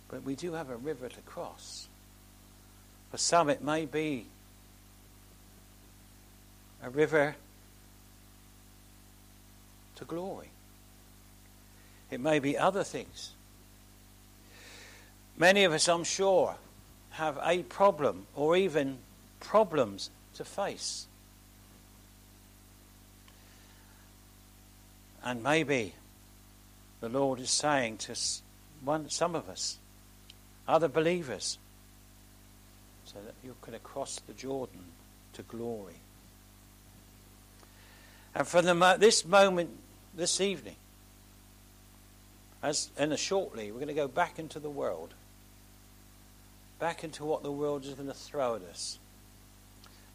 But 0.09 0.23
we 0.23 0.35
do 0.35 0.53
have 0.53 0.71
a 0.71 0.77
river 0.77 1.09
to 1.09 1.21
cross. 1.23 1.89
For 3.11 3.19
some, 3.19 3.49
it 3.49 3.63
may 3.63 3.87
be 3.87 4.27
a 6.83 6.91
river 6.91 7.37
to 9.97 10.05
glory. 10.05 10.49
It 12.11 12.21
may 12.21 12.39
be 12.39 12.59
other 12.59 12.85
things. 12.85 13.33
Many 15.37 15.65
of 15.65 15.73
us, 15.73 15.89
I'm 15.89 16.05
sure, 16.05 16.57
have 17.11 17.39
a 17.43 17.63
problem 17.63 18.27
or 18.37 18.57
even 18.57 18.99
problems 19.41 20.11
to 20.35 20.45
face. 20.45 21.07
And 25.25 25.43
maybe 25.43 25.95
the 27.05 27.11
Lord 27.11 27.39
is 27.39 27.51
saying 27.51 27.99
to 27.99 28.17
one, 28.83 29.11
some 29.11 29.35
of 29.35 29.51
us, 29.51 29.77
other 30.67 30.89
believers, 30.89 31.59
so 33.05 33.19
that 33.23 33.35
you 33.45 33.55
can 33.61 33.75
cross 33.81 34.21
the 34.27 34.33
Jordan 34.33 34.81
to 35.35 35.43
glory. 35.43 35.97
And 38.35 38.49
from 38.49 38.65
the, 38.65 38.97
this 38.99 39.27
moment, 39.27 39.69
this 40.17 40.41
evening, 40.41 40.77
as 42.63 42.89
in 42.99 43.13
a 43.13 43.19
shortly, 43.19 43.71
we're 43.71 43.81
going 43.81 43.89
to 43.89 43.95
go 43.95 44.09
back 44.09 44.39
into 44.39 44.59
the 44.59 44.71
world, 44.71 45.13
back 46.79 47.05
into 47.05 47.23
what 47.27 47.43
the 47.43 47.53
world 47.53 47.85
is 47.85 47.93
going 47.93 48.09
to 48.09 48.15
throw 48.15 48.55
at 48.55 48.63
us, 48.63 48.99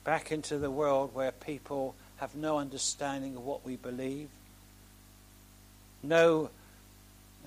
back 0.03 0.31
into 0.31 0.57
the 0.57 0.71
world 0.71 1.13
where 1.13 1.31
people 1.31 1.93
have 2.17 2.35
no 2.35 2.57
understanding 2.57 3.35
of 3.35 3.45
what 3.45 3.63
we 3.63 3.75
believe, 3.75 4.29
no, 6.01 6.49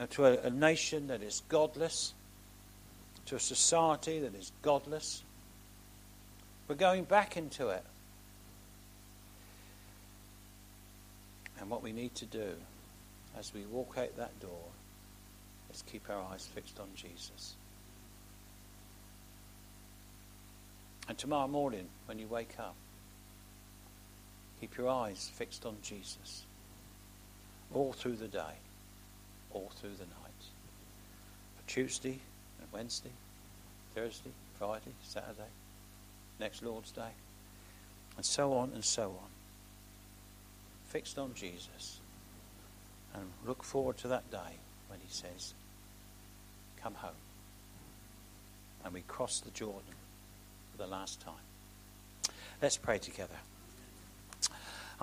Uh, 0.02 0.06
to 0.10 0.24
a, 0.24 0.46
a 0.46 0.50
nation 0.50 1.06
that 1.06 1.22
is 1.22 1.42
godless, 1.48 2.12
to 3.26 3.36
a 3.36 3.40
society 3.40 4.18
that 4.18 4.34
is 4.34 4.50
godless. 4.60 5.22
We're 6.66 6.74
going 6.74 7.04
back 7.04 7.36
into 7.36 7.68
it. 7.68 7.84
And 11.60 11.70
what 11.70 11.84
we 11.84 11.92
need 11.92 12.16
to 12.16 12.24
do 12.24 12.48
as 13.38 13.54
we 13.54 13.64
walk 13.66 13.96
out 13.96 14.16
that 14.16 14.40
door 14.40 14.64
is 15.72 15.84
keep 15.86 16.10
our 16.10 16.20
eyes 16.32 16.48
fixed 16.52 16.80
on 16.80 16.88
Jesus. 16.96 17.54
And 21.08 21.16
tomorrow 21.16 21.46
morning, 21.46 21.86
when 22.06 22.18
you 22.18 22.26
wake 22.26 22.54
up, 22.58 22.74
keep 24.60 24.76
your 24.76 24.88
eyes 24.88 25.30
fixed 25.34 25.64
on 25.64 25.76
Jesus 25.80 26.42
all 27.72 27.92
through 27.92 28.16
the 28.16 28.28
day, 28.28 28.58
all 29.52 29.70
through 29.80 29.94
the 29.98 30.04
night. 30.04 30.42
For 31.56 31.68
Tuesday 31.68 32.18
and 32.60 32.68
Wednesday, 32.72 33.12
Thursday, 33.94 34.30
Friday, 34.58 34.92
Saturday, 35.02 35.50
next 36.40 36.62
Lord's 36.62 36.90
Day, 36.90 37.12
and 38.16 38.24
so 38.24 38.54
on 38.54 38.72
and 38.74 38.84
so 38.84 39.04
on. 39.04 39.30
Fixed 40.88 41.18
on 41.18 41.34
Jesus. 41.34 42.00
And 43.14 43.24
look 43.46 43.62
forward 43.62 43.98
to 43.98 44.08
that 44.08 44.30
day 44.30 44.58
when 44.88 45.00
he 45.00 45.12
says, 45.12 45.54
Come 46.82 46.94
home. 46.94 47.10
And 48.84 48.92
we 48.92 49.02
cross 49.02 49.40
the 49.40 49.50
Jordan 49.50 49.94
for 50.72 50.78
the 50.78 50.86
last 50.86 51.20
time. 51.20 52.34
Let's 52.60 52.76
pray 52.76 52.98
together. 52.98 53.36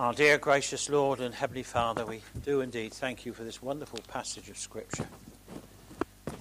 Our 0.00 0.14
dear 0.14 0.38
gracious 0.38 0.88
Lord 0.88 1.20
and 1.20 1.34
Heavenly 1.34 1.62
Father, 1.62 2.06
we 2.06 2.22
do 2.42 2.62
indeed 2.62 2.94
thank 2.94 3.26
you 3.26 3.34
for 3.34 3.44
this 3.44 3.60
wonderful 3.60 3.98
passage 4.08 4.48
of 4.48 4.56
Scripture. 4.56 5.06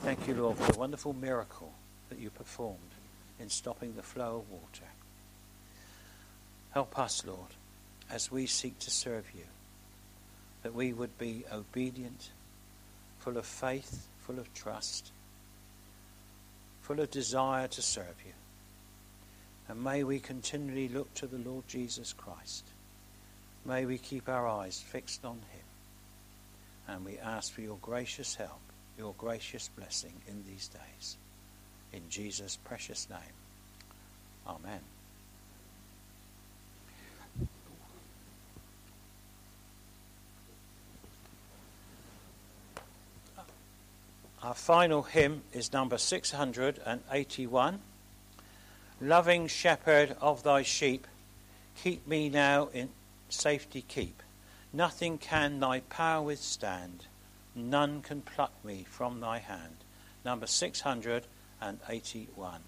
Thank 0.02 0.30
you, 0.30 0.36
Lord, 0.36 0.56
for 0.56 0.72
the 0.72 0.80
wonderful 0.80 1.12
miracle 1.12 1.74
that 2.08 2.20
you 2.20 2.30
performed 2.30 2.80
in 3.38 3.50
stopping 3.50 3.98
the 3.98 4.02
flow 4.02 4.38
of 4.38 4.50
water. 4.50 4.88
Help 6.72 6.98
us, 6.98 7.26
Lord, 7.26 7.50
as 8.10 8.32
we 8.32 8.46
seek 8.46 8.80
to 8.80 8.90
serve 8.90 9.26
you, 9.36 9.44
that 10.64 10.74
we 10.74 10.94
would 10.94 11.18
be 11.18 11.44
obedient, 11.52 12.30
full 13.18 13.36
of 13.36 13.46
faith, 13.46 14.08
full 14.20 14.40
of 14.40 14.54
trust, 14.54 15.12
full 16.82 17.02
of 17.02 17.12
desire 17.12 17.68
to 17.68 17.82
serve 17.82 18.16
you. 18.26 18.32
And 19.68 19.84
may 19.84 20.06
we 20.06 20.22
continually 20.22 20.88
look 20.88 21.14
to 21.16 21.28
the 21.28 21.40
Lord 21.40 21.68
Jesus 21.68 22.14
Christ 22.14 22.64
May 23.66 23.86
we 23.86 23.98
keep 23.98 24.30
our 24.30 24.48
eyes 24.48 24.80
fixed 24.80 25.26
on 25.26 25.36
him. 25.36 25.66
And 26.88 27.06
we 27.06 27.18
ask 27.20 27.54
for 27.54 27.62
your 27.62 27.78
gracious 27.82 28.36
help, 28.36 28.60
your 28.98 29.14
gracious 29.18 29.70
blessing 29.78 30.14
in 30.28 30.44
these 30.48 30.70
days. 30.70 31.18
In 31.94 32.02
Jesus' 32.10 32.58
precious 32.64 33.08
name. 33.10 33.20
Amen. 34.48 34.80
Our 44.42 44.54
final 44.54 45.04
hymn 45.04 45.44
is 45.52 45.74
number 45.74 45.98
681 45.98 47.80
Loving 49.02 49.48
Shepherd 49.48 50.16
of 50.20 50.44
thy 50.44 50.64
sheep, 50.64 51.08
keep 51.82 52.08
me 52.08 52.30
now 52.30 52.70
in 52.74 52.90
safety 53.32 53.84
keep. 53.88 54.22
Nothing 54.72 55.18
can 55.18 55.60
thy 55.60 55.80
power 55.82 56.24
withstand, 56.24 57.08
none 57.56 58.02
can 58.02 58.22
pluck 58.22 58.54
me 58.64 58.86
from 58.88 59.20
thy 59.20 59.40
hand. 59.40 59.78
Number 60.24 60.46
681. 60.46 62.62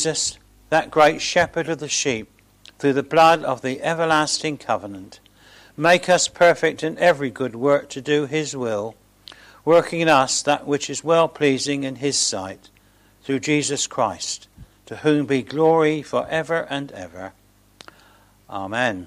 Jesus, 0.00 0.38
that 0.70 0.90
great 0.90 1.20
shepherd 1.20 1.68
of 1.68 1.78
the 1.78 1.86
sheep, 1.86 2.30
through 2.78 2.94
the 2.94 3.02
blood 3.02 3.44
of 3.44 3.60
the 3.60 3.82
everlasting 3.82 4.56
covenant, 4.56 5.20
make 5.76 6.08
us 6.08 6.26
perfect 6.26 6.82
in 6.82 6.96
every 6.96 7.28
good 7.28 7.54
work 7.54 7.90
to 7.90 8.00
do 8.00 8.24
his 8.24 8.56
will, 8.56 8.94
working 9.62 10.00
in 10.00 10.08
us 10.08 10.40
that 10.40 10.66
which 10.66 10.88
is 10.88 11.04
well 11.04 11.28
pleasing 11.28 11.84
in 11.84 11.96
his 11.96 12.16
sight, 12.16 12.70
through 13.24 13.40
Jesus 13.40 13.86
Christ, 13.86 14.48
to 14.86 14.96
whom 14.96 15.26
be 15.26 15.42
glory 15.42 16.00
for 16.00 16.26
ever 16.28 16.66
and 16.70 16.90
ever. 16.92 17.34
Amen. 18.48 19.06